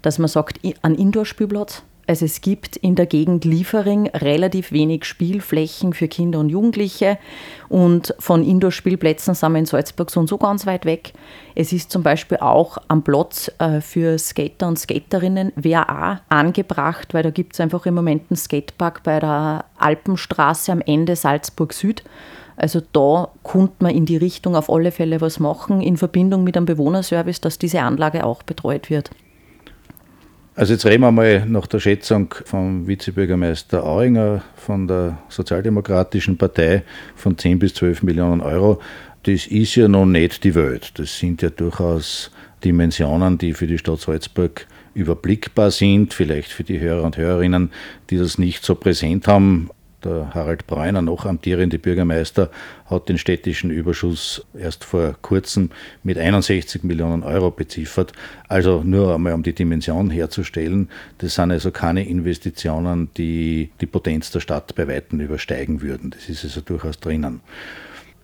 dass 0.03 0.19
man 0.19 0.29
sagt, 0.29 0.61
ein 0.83 0.95
Indoor-Spielplatz, 0.95 1.83
also 2.09 2.25
es 2.25 2.41
gibt 2.41 2.77
in 2.77 2.95
der 2.95 3.07
Gegend 3.07 3.45
Liefering 3.45 4.07
relativ 4.09 4.71
wenig 4.71 5.05
Spielflächen 5.05 5.93
für 5.93 6.07
Kinder 6.07 6.39
und 6.39 6.51
Jugendliche 6.51 7.19
und 7.69 8.15
von 8.21 8.45
Indoor-Spielplätzen 8.45 9.35
sind 9.35 9.53
wir 9.53 9.59
in 9.59 9.67
Salzburg 9.67 10.11
so 10.11 10.21
und 10.21 10.29
so 10.29 10.39
ganz 10.39 10.67
weit 10.67 10.85
weg. 10.85 11.13
Es 11.57 11.73
ist 11.73 11.91
zum 11.91 12.05
Beispiel 12.05 12.39
auch 12.39 12.79
am 12.87 13.03
Platz 13.03 13.51
äh, 13.59 13.81
für 13.81 14.19
Skater 14.19 14.69
und 14.69 14.79
Skaterinnen 14.79 15.53
auch 15.57 16.17
angebracht, 16.29 17.13
weil 17.13 17.25
da 17.25 17.31
gibt 17.31 17.55
es 17.55 17.61
einfach 17.61 17.87
im 17.87 17.95
Moment 17.95 18.31
einen 18.31 18.37
Skatepark 18.37 19.03
bei 19.03 19.19
der 19.19 19.65
Alpenstraße 19.79 20.71
am 20.71 20.83
Ende 20.83 21.17
Salzburg 21.17 21.73
Süd. 21.73 22.05
Also 22.57 22.81
da 22.93 23.31
konnte 23.43 23.75
man 23.81 23.95
in 23.95 24.07
die 24.07 24.17
Richtung 24.17 24.55
auf 24.55 24.71
alle 24.71 24.93
Fälle 24.93 25.21
was 25.21 25.41
machen, 25.41 25.81
in 25.81 25.97
Verbindung 25.97 26.45
mit 26.45 26.57
einem 26.57 26.67
Bewohnerservice, 26.67 27.41
dass 27.41 27.59
diese 27.59 27.83
Anlage 27.83 28.25
auch 28.25 28.45
betreut 28.45 28.91
wird. 28.91 29.11
Also 30.57 30.73
jetzt 30.73 30.87
reden 30.87 31.03
wir 31.03 31.13
mal 31.13 31.45
nach 31.47 31.67
der 31.67 31.81
Schätzung 31.81 32.35
vom 32.47 32.89
Vizebürgermeister 32.89 33.85
Auinger 33.85 34.43
von 34.57 34.89
der 34.89 35.19
Sozialdemokratischen 35.29 36.39
Partei 36.39 36.83
von 37.15 37.37
10 37.37 37.59
bis 37.59 37.75
12 37.75 38.03
Millionen 38.03 38.41
Euro. 38.41 38.81
Das 39.25 39.47
ist 39.47 39.75
ja 39.75 39.87
noch 39.87 40.07
nicht 40.07 40.45
die 40.45 40.55
Welt. 40.55 40.99
Das 40.99 41.19
sind 41.19 41.43
ja 41.43 41.51
durchaus 41.51 42.31
Dimensionen, 42.65 43.37
die 43.37 43.53
für 43.53 43.67
die 43.67 43.77
Stadt 43.77 44.01
Salzburg 44.01 44.67
überblickbar 44.95 45.71
sind, 45.71 46.15
vielleicht 46.15 46.51
für 46.51 46.65
die 46.65 46.81
Hörer 46.81 47.03
und 47.03 47.19
Hörerinnen, 47.19 47.71
die 48.09 48.17
das 48.17 48.39
nicht 48.39 48.65
so 48.65 48.77
präsent 48.77 49.29
haben. 49.29 49.69
Der 50.07 50.33
Harald 50.35 50.69
Breuner, 50.69 51.03
noch 51.03 51.27
amtierende 51.27 51.81
Bürgermeister, 51.81 52.49
hat 52.89 53.09
den 53.09 53.19
städtischen 53.19 53.71
Überschuss 53.71 54.47
erst 54.57 54.85
vor 54.85 55.17
kurzem 55.21 55.71
mit 56.05 56.17
61 56.17 56.85
Millionen 56.85 57.25
Euro 57.25 57.51
beziffert. 57.51 58.13
Also 58.47 58.83
nur 58.85 59.17
einmal 59.17 59.33
um 59.33 59.43
die 59.43 59.53
Dimension 59.53 60.11
herzustellen, 60.11 60.91
das 61.19 61.35
sind 61.35 61.51
also 61.51 61.73
keine 61.73 62.09
Investitionen, 62.09 63.11
die 63.17 63.71
die 63.81 63.87
Potenz 63.87 64.31
der 64.31 64.39
Stadt 64.39 64.77
bei 64.77 64.87
Weitem 64.87 65.19
übersteigen 65.19 65.83
würden. 65.83 66.11
Das 66.11 66.29
ist 66.29 66.45
also 66.45 66.61
durchaus 66.61 67.01
drinnen. 67.01 67.41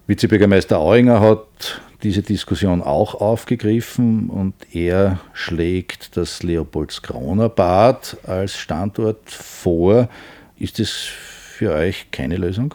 Vizebürgermeister 0.07 0.79
Auinger 0.79 1.21
hat 1.21 1.81
diese 2.05 2.23
Diskussion 2.23 2.81
auch 2.81 3.17
aufgegriffen 3.17 4.31
und 4.31 4.55
er 4.73 5.19
schlägt 5.33 6.17
das 6.17 6.45
Leopoldskroner 6.45 7.49
Bad 7.49 8.19
als 8.25 8.57
Standort 8.57 9.31
vor. 9.31 10.09
Ist 10.57 10.79
das 10.79 11.09
für 11.63 11.75
euch 11.75 12.11
keine 12.11 12.39
Lösung? 12.39 12.75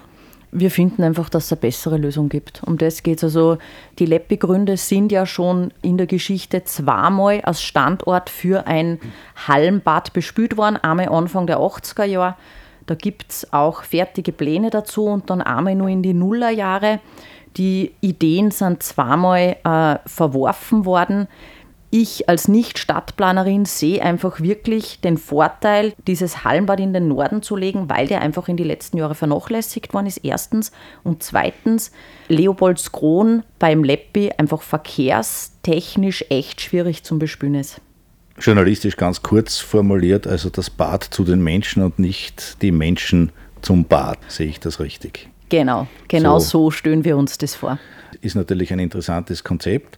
Wir 0.53 0.71
finden 0.71 1.03
einfach, 1.03 1.27
dass 1.27 1.47
es 1.47 1.51
eine 1.51 1.59
bessere 1.59 1.97
Lösung 1.97 2.29
gibt. 2.29 2.63
Um 2.63 2.77
das 2.77 3.03
geht 3.03 3.17
es. 3.17 3.25
Also 3.25 3.57
die 3.99 4.05
Leppi-Gründe 4.05 4.77
sind 4.77 5.11
ja 5.11 5.25
schon 5.25 5.73
in 5.81 5.97
der 5.97 6.07
Geschichte 6.07 6.63
zweimal 6.63 7.41
als 7.41 7.61
Standort 7.61 8.29
für 8.29 8.65
ein 8.65 8.97
Hallenbad 9.45 10.13
bespült 10.13 10.55
worden. 10.55 10.77
Einmal 10.77 11.09
Anfang 11.09 11.47
der 11.47 11.57
80er 11.57 12.05
Jahre. 12.05 12.37
Da 12.85 12.95
gibt 12.95 13.29
es 13.29 13.51
auch 13.51 13.83
fertige 13.83 14.31
Pläne 14.31 14.69
dazu 14.69 15.07
und 15.07 15.29
dann 15.29 15.41
einmal 15.41 15.75
nur 15.75 15.89
in 15.89 16.01
die 16.01 16.13
Nullerjahre. 16.13 17.01
Die 17.57 17.91
Ideen 17.99 18.51
sind 18.51 18.83
zweimal 18.83 19.57
äh, 19.65 19.97
verworfen 20.07 20.85
worden 20.85 21.27
ich 21.89 22.27
als 22.27 22.47
Nicht-Stadtplanerin 22.47 23.65
sehe 23.65 24.01
einfach 24.01 24.41
wirklich 24.41 24.99
den 24.99 25.17
Vorteil, 25.17 25.93
dieses 26.05 26.43
Hallenbad 26.43 26.79
in 26.79 26.93
den 26.93 27.07
Norden 27.07 27.41
zu 27.41 27.55
legen, 27.55 27.89
weil 27.89 28.07
der 28.07 28.21
einfach 28.21 28.47
in 28.49 28.57
die 28.57 28.63
letzten 28.63 28.97
Jahre 28.97 29.15
vernachlässigt 29.15 29.93
worden 29.93 30.07
ist, 30.07 30.17
erstens. 30.17 30.71
Und 31.03 31.23
zweitens, 31.23 31.91
Leopoldskron 32.27 33.43
beim 33.59 33.83
Leppi 33.83 34.31
einfach 34.37 34.61
verkehrstechnisch 34.61 36.25
echt 36.29 36.61
schwierig 36.61 37.03
zum 37.03 37.19
Bespülen 37.19 37.55
ist. 37.55 37.79
Journalistisch 38.39 38.97
ganz 38.97 39.23
kurz 39.23 39.57
formuliert, 39.57 40.27
also 40.27 40.49
das 40.49 40.69
Bad 40.69 41.03
zu 41.03 41.23
den 41.23 41.41
Menschen 41.41 41.83
und 41.83 41.97
nicht 41.97 42.61
die 42.61 42.71
Menschen 42.71 43.31
zum 43.61 43.85
Bad, 43.85 44.19
sehe 44.27 44.47
ich 44.47 44.59
das 44.59 44.79
richtig? 44.79 45.29
Genau, 45.49 45.87
genau 46.07 46.39
so, 46.39 46.65
so 46.65 46.71
stellen 46.71 47.05
wir 47.05 47.17
uns 47.17 47.37
das 47.37 47.55
vor. 47.55 47.79
Ist 48.21 48.35
natürlich 48.35 48.71
ein 48.73 48.79
interessantes 48.79 49.43
Konzept. 49.43 49.97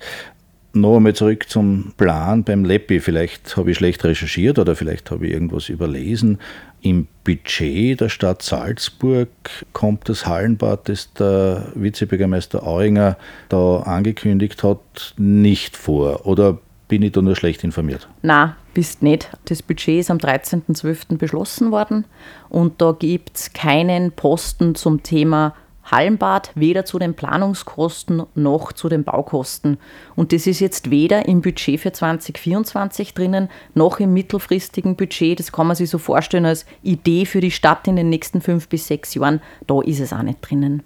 Noch 0.73 0.97
einmal 0.97 1.15
zurück 1.15 1.49
zum 1.49 1.93
Plan 1.97 2.43
beim 2.43 2.63
Leppi. 2.63 2.99
Vielleicht 2.99 3.57
habe 3.57 3.71
ich 3.71 3.77
schlecht 3.77 4.03
recherchiert 4.03 4.59
oder 4.59 4.75
vielleicht 4.75 5.09
habe 5.09 5.25
ich 5.25 5.33
irgendwas 5.33 5.67
überlesen. 5.67 6.37
Im 6.81 7.07
Budget 7.23 7.99
der 7.99 8.09
Stadt 8.09 8.43
Salzburg 8.43 9.29
kommt 9.73 10.07
das 10.07 10.27
Hallenbad, 10.27 10.87
das 10.87 11.11
der 11.13 11.71
Vizebürgermeister 11.73 12.65
Auinger 12.65 13.17
da 13.49 13.77
angekündigt 13.79 14.63
hat, 14.63 15.15
nicht 15.17 15.75
vor. 15.75 16.27
Oder 16.27 16.59
bin 16.87 17.01
ich 17.01 17.13
da 17.13 17.21
nur 17.21 17.35
schlecht 17.35 17.63
informiert? 17.63 18.07
Na, 18.21 18.55
bist 18.73 19.01
nicht. 19.01 19.29
Das 19.45 19.63
Budget 19.63 19.99
ist 20.01 20.11
am 20.11 20.17
13.12. 20.17 21.17
beschlossen 21.17 21.71
worden 21.71 22.05
und 22.47 22.81
da 22.81 22.95
gibt 22.97 23.37
es 23.37 23.53
keinen 23.53 24.11
Posten 24.11 24.75
zum 24.75 25.01
Thema 25.03 25.55
Hallenbad 25.91 26.51
weder 26.55 26.85
zu 26.85 26.99
den 26.99 27.13
Planungskosten 27.13 28.23
noch 28.35 28.73
zu 28.73 28.89
den 28.89 29.03
Baukosten. 29.03 29.77
Und 30.15 30.31
das 30.33 30.47
ist 30.47 30.59
jetzt 30.59 30.91
weder 30.91 31.27
im 31.27 31.41
Budget 31.41 31.79
für 31.79 31.91
2024 31.91 33.13
drinnen, 33.13 33.49
noch 33.73 33.99
im 33.99 34.13
mittelfristigen 34.13 34.95
Budget. 34.95 35.39
Das 35.39 35.51
kann 35.51 35.67
man 35.67 35.75
sich 35.75 35.89
so 35.89 35.97
vorstellen 35.97 36.45
als 36.45 36.65
Idee 36.83 37.25
für 37.25 37.41
die 37.41 37.51
Stadt 37.51 37.87
in 37.87 37.95
den 37.95 38.09
nächsten 38.09 38.41
fünf 38.41 38.67
bis 38.67 38.87
sechs 38.87 39.13
Jahren. 39.13 39.41
Da 39.67 39.81
ist 39.81 39.99
es 39.99 40.13
auch 40.13 40.23
nicht 40.23 40.39
drinnen. 40.41 40.83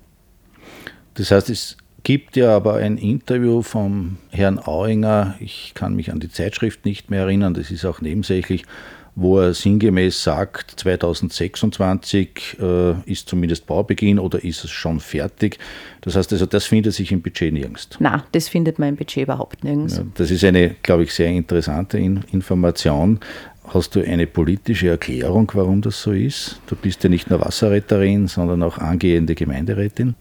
Das 1.16 1.32
heißt, 1.32 1.50
es 1.50 1.78
gibt 2.04 2.36
ja 2.36 2.56
aber 2.56 2.76
ein 2.76 2.98
Interview 2.98 3.62
vom 3.62 4.18
Herrn 4.30 4.60
Auinger, 4.60 5.36
ich 5.40 5.74
kann 5.74 5.96
mich 5.96 6.12
an 6.12 6.20
die 6.20 6.30
Zeitschrift 6.30 6.86
nicht 6.86 7.10
mehr 7.10 7.22
erinnern, 7.22 7.54
das 7.54 7.72
ist 7.72 7.86
auch 7.86 8.02
nebensächlich, 8.02 8.66
wo 9.16 9.40
er 9.40 9.54
sinngemäß 9.54 10.24
sagt, 10.24 10.74
2026 10.80 12.58
äh, 12.60 12.94
ist 13.06 13.30
zumindest 13.30 13.68
Baubeginn 13.68 14.18
oder 14.18 14.44
ist 14.44 14.64
es 14.64 14.72
schon 14.72 15.00
fertig. 15.00 15.60
Das 16.02 16.16
heißt 16.16 16.34
also, 16.34 16.46
das 16.46 16.66
findet 16.66 16.94
sich 16.94 17.12
im 17.12 17.22
Budget 17.22 17.54
nirgends. 17.54 17.90
Nein, 18.00 18.24
das 18.32 18.50
findet 18.50 18.80
man 18.80 18.90
im 18.90 18.96
Budget 18.96 19.24
überhaupt 19.24 19.64
nirgends. 19.64 19.98
Ja, 19.98 20.04
das 20.16 20.32
ist 20.32 20.44
eine, 20.44 20.76
glaube 20.82 21.04
ich, 21.04 21.14
sehr 21.14 21.30
interessante 21.30 22.00
In 22.00 22.24
Information. 22.32 23.20
Hast 23.68 23.96
du 23.96 24.02
eine 24.02 24.28
politische 24.28 24.90
Erklärung, 24.90 25.50
warum 25.54 25.82
das 25.82 26.02
so 26.02 26.12
ist? 26.12 26.60
Du 26.68 26.76
bist 26.76 27.04
ja 27.04 27.10
nicht 27.10 27.30
nur 27.30 27.40
Wasserretterin, 27.40 28.28
sondern 28.28 28.62
auch 28.62 28.78
angehende 28.78 29.36
Gemeinderätin. 29.36 30.16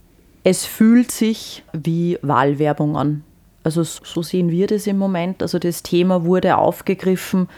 Es 0.44 0.64
fühlt 0.64 1.10
sich 1.10 1.64
wie 1.72 2.18
Wahlwerbung 2.22 2.96
an. 2.96 3.24
Also 3.64 3.82
so 3.82 4.22
sehen 4.22 4.50
wir 4.50 4.66
das 4.66 4.86
im 4.86 4.98
Moment. 4.98 5.42
Also 5.42 5.58
das 5.58 5.82
Thema 5.82 6.24
wurde 6.24 6.58
aufgegriffen 6.58 7.48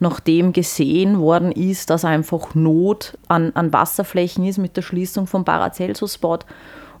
nachdem 0.00 0.52
gesehen 0.52 1.20
worden 1.20 1.52
ist, 1.52 1.90
dass 1.90 2.04
einfach 2.04 2.54
Not 2.54 3.16
an, 3.28 3.52
an 3.54 3.72
Wasserflächen 3.72 4.44
ist 4.44 4.58
mit 4.58 4.76
der 4.76 4.82
Schließung 4.82 5.26
vom 5.26 5.44
Paracelsus-Bad. 5.44 6.44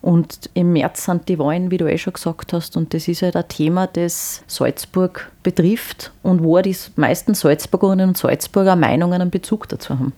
Und 0.02 0.48
im 0.54 0.72
März 0.72 1.04
sind 1.04 1.28
die 1.28 1.38
Wahlen, 1.38 1.70
wie 1.70 1.76
du 1.76 1.86
eh 1.86 1.98
schon 1.98 2.14
gesagt 2.14 2.54
hast, 2.54 2.76
und 2.76 2.94
das 2.94 3.06
ist 3.06 3.20
halt 3.20 3.36
ein 3.36 3.48
Thema, 3.48 3.86
das 3.86 4.42
Salzburg 4.46 5.30
betrifft 5.42 6.12
und 6.22 6.42
wo 6.42 6.58
die 6.60 6.76
meisten 6.96 7.34
Salzburgerinnen 7.34 8.08
und 8.08 8.16
Salzburger 8.16 8.76
Meinungen 8.76 9.20
einen 9.20 9.30
Bezug 9.30 9.68
dazu 9.68 9.98
haben. 9.98 10.14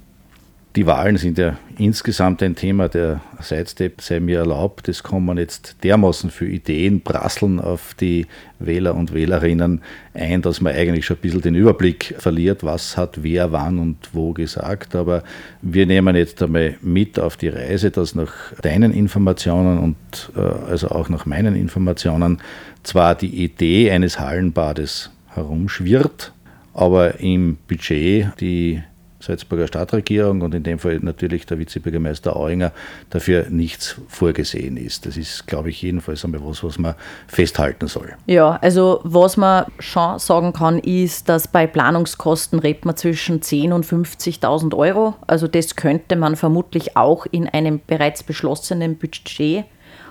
Die 0.75 0.87
Wahlen 0.87 1.19
sind 1.19 1.37
ja 1.37 1.59
insgesamt 1.77 2.43
ein 2.43 2.57
Thema, 2.57 2.89
der 2.89 3.21
Sidestep 3.41 4.01
sei 4.01 4.21
mir 4.21 4.39
erlaubt. 4.39 4.89
Es 4.89 5.03
kommen 5.03 5.37
jetzt 5.37 5.77
dermaßen 5.85 6.31
viele 6.31 6.53
Ideen 6.53 7.03
prasseln 7.03 7.61
auf 7.61 7.93
die 8.01 8.27
Wähler 8.59 8.95
und 8.95 9.13
Wählerinnen 9.13 9.83
ein, 10.15 10.41
dass 10.41 10.63
man 10.63 10.75
eigentlich 10.75 11.05
schon 11.05 11.19
ein 11.19 11.21
bisschen 11.21 11.43
den 11.43 11.55
Überblick 11.57 12.15
verliert, 12.17 12.65
was 12.65 12.97
hat 12.97 13.23
wer 13.23 13.53
wann 13.53 13.79
und 13.79 13.97
wo 14.15 14.33
gesagt. 14.33 14.95
Aber 14.95 15.25
wir 15.61 15.85
nehmen 15.85 16.17
jetzt 16.17 16.43
einmal 16.43 16.77
mit 16.81 17.19
auf 17.19 17.37
die 17.37 17.49
Reise, 17.49 17.91
dass 17.91 18.15
nach 18.15 18.33
deinen 18.63 18.95
Informationen 18.95 19.79
und 19.79 19.97
äh, 20.37 20.41
also 20.41 20.89
auch 20.89 21.11
nach 21.11 21.27
meinen 21.27 21.55
Informationen 21.55 22.41
zwar 22.83 23.15
die 23.15 23.45
Idee 23.45 23.91
eines 23.91 24.19
Hallenbades 24.19 25.11
herumschwirrt, 25.35 26.33
aber 26.73 27.21
im 27.21 27.59
Budget 27.69 28.29
die 28.41 28.83
Salzburger 29.23 29.69
Stadtregierung 29.69 30.43
und 30.43 30.55
in 30.55 30.65
dem 30.65 30.79
Fall 30.79 30.99
natürlich 31.01 31.47
der 31.47 31.59
Vizebürgermeister 31.59 32.35
Auinger 32.35 32.73
dafür 33.11 33.47
nichts 33.51 33.97
vorgesehen 34.09 34.77
ist. 34.77 35.07
Das 35.07 35.17
ist, 35.17 35.47
glaube 35.47 35.71
ich, 35.71 35.81
jedenfalls 35.81 36.25
einmal 36.25 36.41
was, 36.45 36.65
was 36.65 36.79
man 36.79 36.95
festhalten 37.29 37.87
soll. 37.87 38.15
Ja, 38.27 38.59
also 38.61 39.01
was 39.05 39.37
man 39.37 39.67
schon 39.79 40.19
sagen 40.19 40.53
kann, 40.53 40.79
ist, 40.81 41.29
dass 41.29 41.47
bei 41.47 41.67
Planungskosten 41.67 42.59
redet 42.59 42.85
man 42.85 42.97
zwischen 42.97 43.41
10.000 43.41 43.73
und 43.73 43.87
50.000 43.87 44.77
Euro. 44.77 45.15
Also 45.27 45.47
das 45.47 45.77
könnte 45.77 46.17
man 46.17 46.35
vermutlich 46.35 46.97
auch 46.97 47.27
in 47.31 47.49
einem 47.49 47.81
bereits 47.87 48.23
beschlossenen 48.25 48.99
Budget 48.99 49.65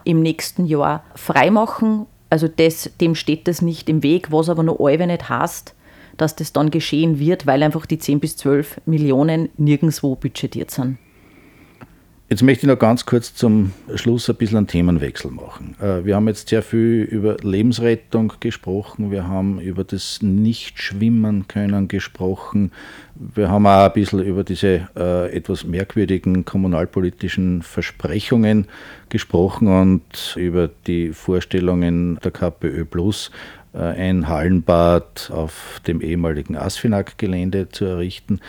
im 0.06 0.22
nächsten 0.22 0.66
Jahr 0.66 1.04
freimachen. 1.16 2.06
Also 2.30 2.48
das, 2.48 2.90
dem 3.02 3.16
steht 3.16 3.48
das 3.50 3.62
nicht 3.62 3.90
im 3.90 4.04
Weg, 4.04 4.32
was 4.32 4.48
aber 4.48 4.64
noch 4.64 4.80
allweil 4.80 5.08
nicht 5.08 5.28
heißt, 5.28 5.76
dass 6.18 6.36
das 6.36 6.54
dann 6.54 6.72
geschehen 6.72 7.20
wird, 7.20 7.46
weil 7.46 7.64
einfach 7.64 7.86
die 7.86 8.00
10 8.00 8.20
bis 8.20 8.38
12 8.38 8.82
Millionen 8.86 9.50
nirgendwo 9.58 10.16
budgetiert 10.16 10.72
sind. 10.72 10.98
Jetzt 12.32 12.44
möchte 12.44 12.66
ich 12.66 12.72
noch 12.72 12.80
ganz 12.80 13.06
kurz 13.06 13.36
zum 13.36 13.74
Schluss 13.96 14.30
ein 14.30 14.38
bisschen 14.38 14.60
einen 14.60 14.68
Themenwechsel 14.68 15.30
machen. 15.32 15.76
Äh, 15.82 16.06
wir 16.06 16.16
haben 16.16 16.30
jetzt 16.30 16.48
sehr 16.48 16.64
viel 16.64 17.02
über 17.02 17.36
Lebensrettung 17.42 18.32
gesprochen, 18.40 19.12
wir 19.12 19.28
haben 19.28 19.60
über 19.60 19.84
das 19.84 20.22
Nicht-Schwimmen 20.22 21.50
können 21.50 21.90
gesprochen, 21.90 22.72
wir 23.16 23.50
haben 23.50 23.68
auch 23.68 23.84
ein 23.84 23.92
bisschen 23.92 24.24
über 24.24 24.46
diese 24.46 24.88
äh, 24.96 25.30
etwas 25.36 25.66
merkwürdigen 25.66 26.46
kommunalpolitischen 26.46 27.64
Versprechungen 27.64 28.68
gesprochen 29.10 29.68
und 29.68 30.38
über 30.38 30.70
die 30.88 31.12
Vorstellungen 31.12 32.18
der 32.24 32.32
KPÖ 32.32 32.86
Plus, 32.86 33.30
ein 33.74 34.28
Hallenbad 34.28 35.32
auf 35.34 35.82
dem 35.88 36.02
ehemaligen 36.02 36.58
Asfinag-Gelände 36.58 37.70
zu 37.70 37.86
errichten. 37.86 38.40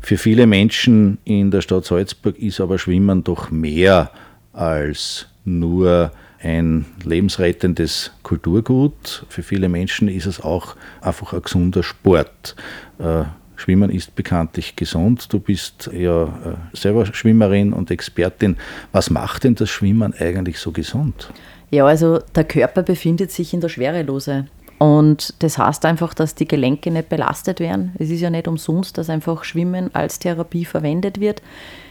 Für 0.00 0.18
viele 0.18 0.46
Menschen 0.46 1.18
in 1.24 1.50
der 1.50 1.60
Stadt 1.60 1.84
Salzburg 1.84 2.38
ist 2.38 2.60
aber 2.60 2.78
Schwimmen 2.78 3.24
doch 3.24 3.50
mehr 3.50 4.10
als 4.52 5.26
nur 5.44 6.12
ein 6.42 6.86
lebensrettendes 7.04 8.10
Kulturgut. 8.22 9.24
Für 9.28 9.42
viele 9.42 9.68
Menschen 9.68 10.08
ist 10.08 10.26
es 10.26 10.40
auch 10.40 10.76
einfach 11.00 11.32
ein 11.32 11.42
gesunder 11.42 11.82
Sport. 11.82 12.56
Äh, 12.98 13.24
Schwimmen 13.54 13.90
ist 13.90 14.16
bekanntlich 14.16 14.74
gesund. 14.74 15.32
Du 15.32 15.38
bist 15.38 15.88
ja 15.92 16.24
äh, 16.24 16.76
selber 16.76 17.06
Schwimmerin 17.06 17.72
und 17.72 17.92
Expertin. 17.92 18.56
Was 18.90 19.08
macht 19.08 19.44
denn 19.44 19.54
das 19.54 19.70
Schwimmen 19.70 20.14
eigentlich 20.14 20.58
so 20.58 20.72
gesund? 20.72 21.30
Ja, 21.72 21.86
also 21.86 22.18
der 22.34 22.44
Körper 22.44 22.82
befindet 22.82 23.32
sich 23.32 23.54
in 23.54 23.62
der 23.62 23.70
Schwerelose. 23.70 24.44
Und 24.76 25.34
das 25.38 25.56
heißt 25.56 25.86
einfach, 25.86 26.12
dass 26.12 26.34
die 26.34 26.46
Gelenke 26.46 26.90
nicht 26.90 27.08
belastet 27.08 27.60
werden. 27.60 27.94
Es 27.98 28.10
ist 28.10 28.20
ja 28.20 28.28
nicht 28.28 28.46
umsonst, 28.46 28.98
dass 28.98 29.08
einfach 29.08 29.42
Schwimmen 29.42 29.92
als 29.94 30.18
Therapie 30.18 30.66
verwendet 30.66 31.18
wird 31.18 31.40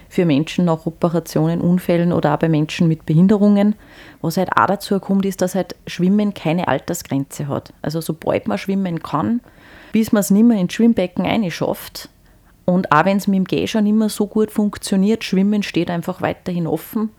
für 0.07 0.25
Menschen 0.25 0.65
nach 0.65 0.85
Operationen, 0.85 1.61
Unfällen 1.61 2.13
oder 2.13 2.35
auch 2.35 2.39
bei 2.39 2.49
Menschen 2.49 2.87
mit 2.87 3.07
Behinderungen. 3.07 3.75
Was 4.21 4.37
halt 4.37 4.49
auch 4.55 4.67
dazu 4.67 4.99
kommt, 4.99 5.25
ist, 5.25 5.41
dass 5.41 5.55
halt 5.55 5.75
Schwimmen 5.87 6.35
keine 6.35 6.67
Altersgrenze 6.67 7.47
hat. 7.47 7.73
Also 7.81 8.01
sobald 8.01 8.47
man 8.47 8.59
schwimmen 8.59 9.01
kann, 9.01 9.41
bis 9.93 10.11
man 10.11 10.19
es 10.19 10.29
nicht 10.29 10.45
mehr 10.45 10.59
ins 10.59 10.73
Schwimmbecken 10.73 11.25
einschafft, 11.25 12.09
und 12.65 12.91
auch 12.91 13.05
wenn 13.05 13.17
es 13.17 13.27
mit 13.27 13.37
dem 13.37 13.45
Geh 13.45 13.65
schon 13.65 13.87
immer 13.87 14.07
so 14.07 14.27
gut 14.27 14.51
funktioniert, 14.51 15.23
Schwimmen 15.23 15.63
steht 15.63 15.89
einfach 15.89 16.21
weiterhin 16.21 16.67
offen 16.67 17.09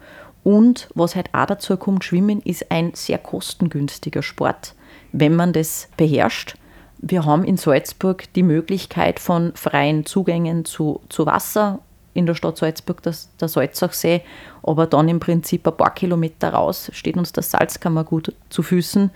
und 0.44 0.88
was 0.94 1.14
halt 1.14 1.30
auch 1.32 1.46
dazu 1.46 1.76
kommt, 1.76 2.04
Schwimmen 2.04 2.40
ist 2.40 2.70
ein 2.70 2.92
sehr 2.94 3.18
kostengünstiger 3.18 4.22
Sport, 4.22 4.74
wenn 5.12 5.36
man 5.36 5.52
das 5.52 5.88
beherrscht. 5.96 6.56
Wir 6.98 7.24
haben 7.24 7.44
in 7.44 7.56
Salzburg 7.56 8.32
die 8.34 8.42
Möglichkeit 8.42 9.20
von 9.20 9.52
freien 9.54 10.06
Zugängen 10.06 10.64
zu, 10.64 11.00
zu 11.08 11.26
Wasser 11.26 11.80
in 12.14 12.26
der 12.26 12.34
Stadt 12.34 12.58
Salzburg, 12.58 13.02
das, 13.02 13.30
der 13.40 13.48
Salzachsee, 13.48 14.22
aber 14.62 14.86
dann 14.86 15.08
im 15.08 15.18
Prinzip 15.18 15.66
ein 15.66 15.76
paar 15.76 15.94
Kilometer 15.94 16.52
raus 16.52 16.90
steht 16.92 17.16
uns 17.16 17.32
das 17.32 17.50
Salzkammergut 17.50 18.34
zu 18.50 18.62
Füßen. 18.62 19.10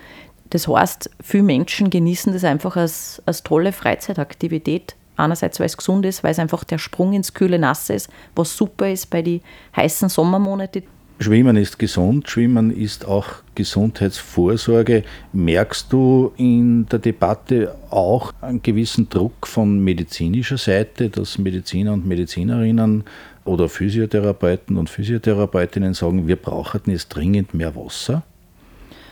Das 0.51 0.69
heißt, 0.69 1.11
viele 1.23 1.43
Menschen 1.43 1.91
genießen 1.91 2.33
das 2.33 2.45
einfach 2.45 2.77
als, 2.77 3.23
als 3.27 3.43
tolle 3.43 3.73
Freizeitaktivität. 3.73 4.97
Einerseits, 5.19 5.59
weil 5.61 5.67
es 5.67 5.79
gesund 5.79 6.05
ist, 6.05 6.23
weil 6.25 6.33
es 6.33 6.39
einfach 6.39 6.63
der 6.63 6.79
Sprung 6.79 7.15
ins 7.15 7.33
kühle 7.33 7.59
Nasse 7.59 7.95
ist, 7.95 8.11
was 8.35 8.55
super 8.55 8.91
ist 8.91 9.09
bei 9.09 9.23
den 9.23 9.41
heißen 9.75 10.11
Sommermonaten. 10.11 10.83
Schwimmen 11.19 11.57
ist 11.57 11.79
gesund, 11.79 12.29
Schwimmen 12.29 12.71
ist 12.71 13.07
auch 13.07 13.27
Gesundheitsvorsorge. 13.55 15.03
Merkst 15.33 15.91
du 15.91 16.33
in 16.37 16.87
der 16.87 16.99
Debatte 16.99 17.75
auch 17.89 18.35
einen 18.43 18.63
gewissen 18.63 19.09
Druck 19.09 19.47
von 19.47 19.79
medizinischer 19.79 20.59
Seite, 20.59 21.09
dass 21.09 21.39
Mediziner 21.39 21.95
und 21.95 22.07
Medizinerinnen 22.07 23.05
oder 23.47 23.71
Physiotherapeuten 23.71 24.77
und 24.77 24.91
Physiotherapeutinnen 24.91 25.95
sagen, 25.95 26.29
wir 26.29 26.37
brauchen 26.37 26.83
jetzt 26.87 27.09
dringend 27.09 27.55
mehr 27.55 27.75
Wasser? 27.75 28.23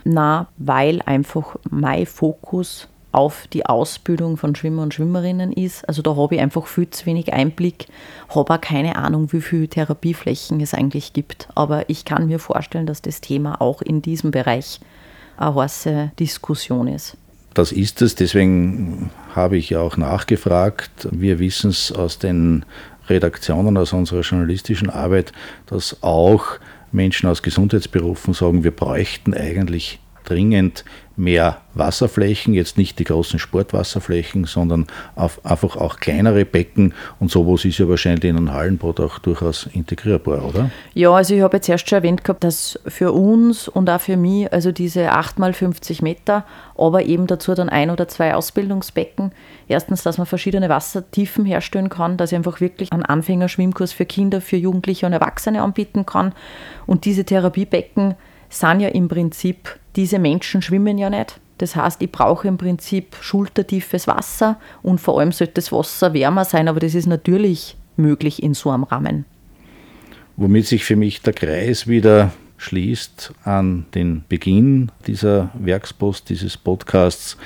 Na, 0.05 0.49
weil 0.59 1.01
einfach 1.07 1.57
mein 1.71 2.05
Fokus 2.05 2.89
auf 3.15 3.47
die 3.53 3.67
Ausbildung 3.67 4.37
von 4.37 4.55
Schwimmer 4.55 4.83
und 4.83 4.95
Schwimmerinnen 4.95 5.53
ist. 5.53 5.89
Also 5.89 6.03
da 6.03 6.17
habe 6.17 6.35
ich 6.35 6.41
einfach 6.41 6.67
viel 6.67 6.91
zu 6.91 7.07
wenig 7.07 7.33
Einblick, 7.33 7.87
habe 8.29 8.55
auch 8.55 8.61
keine 8.61 8.97
Ahnung, 8.97 9.33
wie 9.33 9.41
viele 9.41 9.69
Therapieflächen 9.69 10.61
es 10.61 10.75
eigentlich 10.75 11.13
gibt. 11.13 11.49
Aber 11.55 11.89
ich 11.89 12.05
kann 12.05 12.27
mir 12.27 12.39
vorstellen, 12.39 12.87
dass 12.87 13.03
das 13.03 13.21
Thema 13.21 13.61
auch 13.61 13.83
in 13.83 14.03
diesem 14.03 14.31
Bereich 14.31 14.81
eine 15.37 15.55
heiße 15.55 16.13
Diskussion 16.19 16.89
ist. 16.89 17.17
Das 17.55 17.71
ist 17.71 18.03
es, 18.03 18.17
deswegen 18.17 19.11
habe 19.35 19.57
ich 19.57 19.71
ja 19.71 19.81
auch 19.81 19.97
nachgefragt. 19.97 21.09
Wir 21.13 21.39
wissen 21.39 21.71
es 21.71 21.93
aus 21.93 22.19
den 22.19 22.65
Redaktionen, 23.09 23.77
aus 23.77 23.93
unserer 23.93 24.23
journalistischen 24.23 24.91
Arbeit, 24.91 25.33
dass 25.67 26.03
auch 26.03 26.59
Menschen 26.91 27.29
aus 27.29 27.43
Gesundheitsberufen 27.43 28.35
sagen, 28.35 28.65
wir 28.65 28.71
bräuchten 28.71 29.35
eigentlich 29.35 30.01
dringend 30.25 30.85
mehr 31.17 31.59
Wasserflächen, 31.75 32.55
jetzt 32.55 32.77
nicht 32.77 32.99
die 32.99 33.05
großen 33.05 33.39
Sportwasserflächen, 33.39 34.45
sondern 34.45 34.87
einfach 35.17 35.77
auch 35.77 35.99
kleinere 35.99 36.45
Becken 36.45 36.93
und 37.21 37.31
sowas 37.31 37.65
ist 37.65 37.79
ja 37.79 37.89
wahrscheinlich 37.89 38.25
in 38.25 38.37
einem 38.37 38.53
Hallenbad 38.53 38.99
auch 39.01 39.19
durchaus 39.21 39.69
integrierbar, 39.73 40.45
oder? 40.45 40.71
Ja, 40.95 41.11
also 41.13 41.35
ich 41.35 41.43
habe 41.43 41.57
jetzt 41.57 41.69
erst 41.69 41.89
schon 41.89 41.99
erwähnt 41.99 42.25
gehabt, 42.25 42.43
dass 42.43 42.79
für 42.87 43.13
uns 43.13 43.69
und 43.69 43.89
auch 43.91 44.01
für 44.01 44.17
mich, 44.17 44.53
also 44.53 44.73
diese 44.73 45.13
8 45.13 45.39
mal 45.39 45.53
50 45.53 46.03
Meter, 46.03 46.45
aber 46.77 47.05
eben 47.05 47.29
dazu 47.29 47.55
dann 47.55 47.69
ein 47.69 47.91
oder 47.91 48.09
zwei 48.09 48.35
Ausbildungsbecken. 48.35 49.33
Erstens, 49.69 50.03
dass 50.03 50.19
man 50.19 50.27
verschiedene 50.27 50.69
Wassertiefen 50.69 51.45
herstellen 51.45 51.91
kann, 51.91 52.17
dass 52.17 52.33
ich 52.33 52.37
einfach 52.37 52.61
wirklich 52.61 52.93
einen 52.93 53.05
Anfängerschwimmkurs 53.05 53.93
für 53.93 54.05
Kinder, 54.05 54.41
für 54.41 54.57
Jugendliche 54.57 55.07
und 55.07 55.13
Erwachsene 55.13 55.63
anbieten 55.63 56.07
kann. 56.07 56.33
Und 56.87 57.05
diese 57.05 57.25
Therapiebecken 57.25 58.17
sind 58.49 58.81
ja 58.81 58.89
im 58.89 59.09
Prinzip 59.09 59.79
diese 59.97 60.19
Menschen 60.19 60.63
schwimmen 60.63 60.99
ja 60.99 61.11
nicht. 61.11 61.41
Das 61.59 61.77
heißt, 61.77 62.03
ich 62.03 62.11
brauche 62.11 62.49
im 62.49 62.59
Prinzip 62.59 63.17
schultertiefes 63.21 64.07
Wasser 64.07 64.59
und 64.83 65.01
vor 65.01 65.21
allem 65.21 65.33
sollte 65.33 65.55
das 65.55 65.71
Wasser 65.71 66.13
wärmer 66.13 66.45
sein, 66.45 66.69
aber 66.69 66.81
das 66.81 66.95
ist 66.95 67.07
natürlich 67.07 67.77
möglich 67.97 68.43
in 68.43 68.55
so 68.55 68.71
einem 68.71 68.83
Rahmen. 68.83 69.25
Womit 70.37 70.67
sich 70.67 70.85
für 70.85 70.97
mich 70.97 71.23
der 71.23 71.33
Kreis 71.33 71.87
wieder 71.87 72.33
schließt 72.57 73.33
an 73.45 73.87
den 73.95 74.25
Beginn 74.29 74.91
dieser 75.07 75.51
Werkspost, 75.55 76.29
dieses 76.29 76.57
Podcasts. 76.57 77.37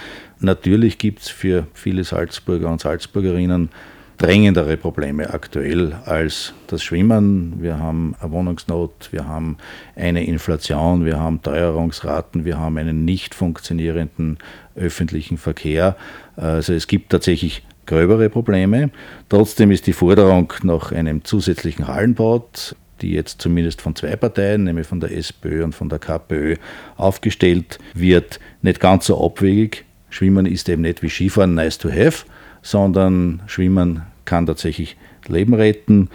Natürlich 0.41 0.99
gibt 0.99 1.21
es 1.21 1.29
für 1.29 1.67
viele 1.75 2.05
Salzburger 2.05 2.71
und 2.71 2.81
Salzburgerinnen 2.81 3.71
drängendere 4.19 4.77
Probleme 4.77 5.33
aktuell 5.33 5.95
als 6.05 6.53
das 6.67 6.83
Schwimmen. 6.83 7.55
Wir 7.61 7.79
haben 7.79 8.15
eine 8.21 8.33
Wohnungsnot, 8.33 9.09
wir 9.13 9.27
haben 9.27 9.57
eine 9.97 10.25
Inflation, 10.25 11.05
wir 11.05 11.19
haben 11.19 11.41
Teuerungsraten, 11.41 12.45
wir 12.45 12.59
haben 12.59 12.77
einen 12.79 13.05
nicht 13.05 13.35
funktionierenden 13.35 14.39
öffentlichen 14.75 15.39
Verkehr. 15.39 15.97
Also 16.37 16.73
es 16.75 16.89
gibt 16.89 17.11
tatsächlich 17.11 17.63
gröbere 17.87 18.29
Probleme. 18.29 18.91
Trotzdem 19.29 19.71
ist 19.71 19.87
die 19.87 19.93
Forderung 19.93 20.53
nach 20.63 20.93
einem 20.93 21.25
zusätzlichen 21.25 21.87
Hallenbad, 21.87 22.77
die 23.01 23.13
jetzt 23.13 23.41
zumindest 23.41 23.81
von 23.81 23.95
zwei 23.95 24.17
Parteien, 24.17 24.65
nämlich 24.65 24.87
von 24.87 25.01
der 25.01 25.17
SPÖ 25.17 25.63
und 25.63 25.75
von 25.75 25.89
der 25.89 26.01
KPÖ, 26.01 26.57
aufgestellt 26.97 27.79
wird, 27.95 28.41
nicht 28.63 28.81
ganz 28.81 29.07
so 29.07 29.25
abwegig. 29.25 29.85
Schwimmen 30.11 30.47
ist 30.47 30.69
eben 30.69 30.83
nicht 30.83 31.03
wie 31.03 31.09
Skifahren 31.09 31.55
nice 31.55 31.79
to 31.79 31.91
have, 31.91 32.25
sondern 32.63 33.43
Schwimmen 33.47 34.03
kann 34.25 34.47
tatsächlich 34.47 34.97
Leben 35.27 35.55
retten 35.55 36.09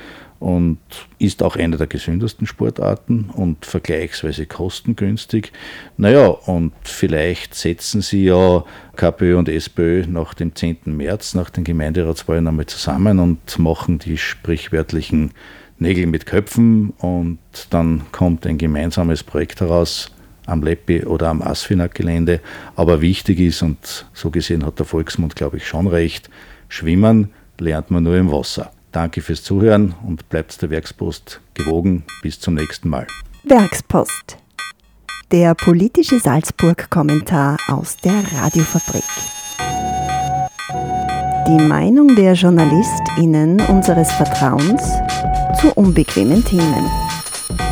und 0.43 0.77
ist 1.19 1.41
auch 1.41 1.55
eine 1.55 1.77
der 1.77 1.87
gesündesten 1.87 2.45
Sportarten 2.47 3.29
und 3.33 3.65
vergleichsweise 3.65 4.45
kostengünstig. 4.45 5.53
Naja, 5.95 6.27
und 6.27 6.73
vielleicht 6.83 7.55
setzen 7.55 8.01
Sie 8.01 8.25
ja 8.25 8.65
KPÖ 8.97 9.37
und 9.37 9.47
SPÖ 9.47 10.05
nach 10.05 10.33
dem 10.33 10.53
10. 10.53 10.79
März, 10.85 11.33
nach 11.33 11.49
den 11.49 11.63
Gemeinderatswahlen 11.63 12.45
einmal 12.45 12.65
zusammen 12.65 13.19
und 13.19 13.57
machen 13.57 13.99
die 13.99 14.17
sprichwörtlichen 14.17 15.31
Nägel 15.79 16.07
mit 16.07 16.25
Köpfen 16.25 16.89
und 16.97 17.39
dann 17.69 18.03
kommt 18.11 18.45
ein 18.45 18.57
gemeinsames 18.57 19.23
Projekt 19.23 19.61
heraus 19.61 20.11
am 20.45 20.63
Leppi 20.63 21.03
oder 21.03 21.29
am 21.29 21.41
Asfinag-Gelände. 21.41 22.39
Aber 22.75 23.01
wichtig 23.01 23.39
ist, 23.39 23.61
und 23.61 24.05
so 24.13 24.29
gesehen 24.29 24.65
hat 24.65 24.79
der 24.79 24.85
Volksmund, 24.85 25.35
glaube 25.35 25.57
ich, 25.57 25.67
schon 25.67 25.87
recht, 25.87 26.29
schwimmen 26.69 27.29
lernt 27.59 27.91
man 27.91 28.03
nur 28.03 28.17
im 28.17 28.31
Wasser. 28.31 28.71
Danke 28.91 29.21
fürs 29.21 29.43
Zuhören 29.43 29.95
und 30.05 30.29
bleibt 30.29 30.61
der 30.61 30.69
Werkspost 30.69 31.41
gewogen. 31.53 32.03
Bis 32.21 32.39
zum 32.39 32.53
nächsten 32.53 32.89
Mal. 32.89 33.07
Werkspost. 33.43 34.37
Der 35.31 35.55
politische 35.55 36.19
Salzburg-Kommentar 36.19 37.57
aus 37.67 37.97
der 37.97 38.23
Radiofabrik. 38.35 39.03
Die 41.47 41.61
Meinung 41.61 42.15
der 42.15 42.33
JournalistInnen 42.33 43.59
unseres 43.61 44.11
Vertrauens 44.13 44.83
zu 45.59 45.73
unbequemen 45.73 46.45
Themen. 46.45 46.89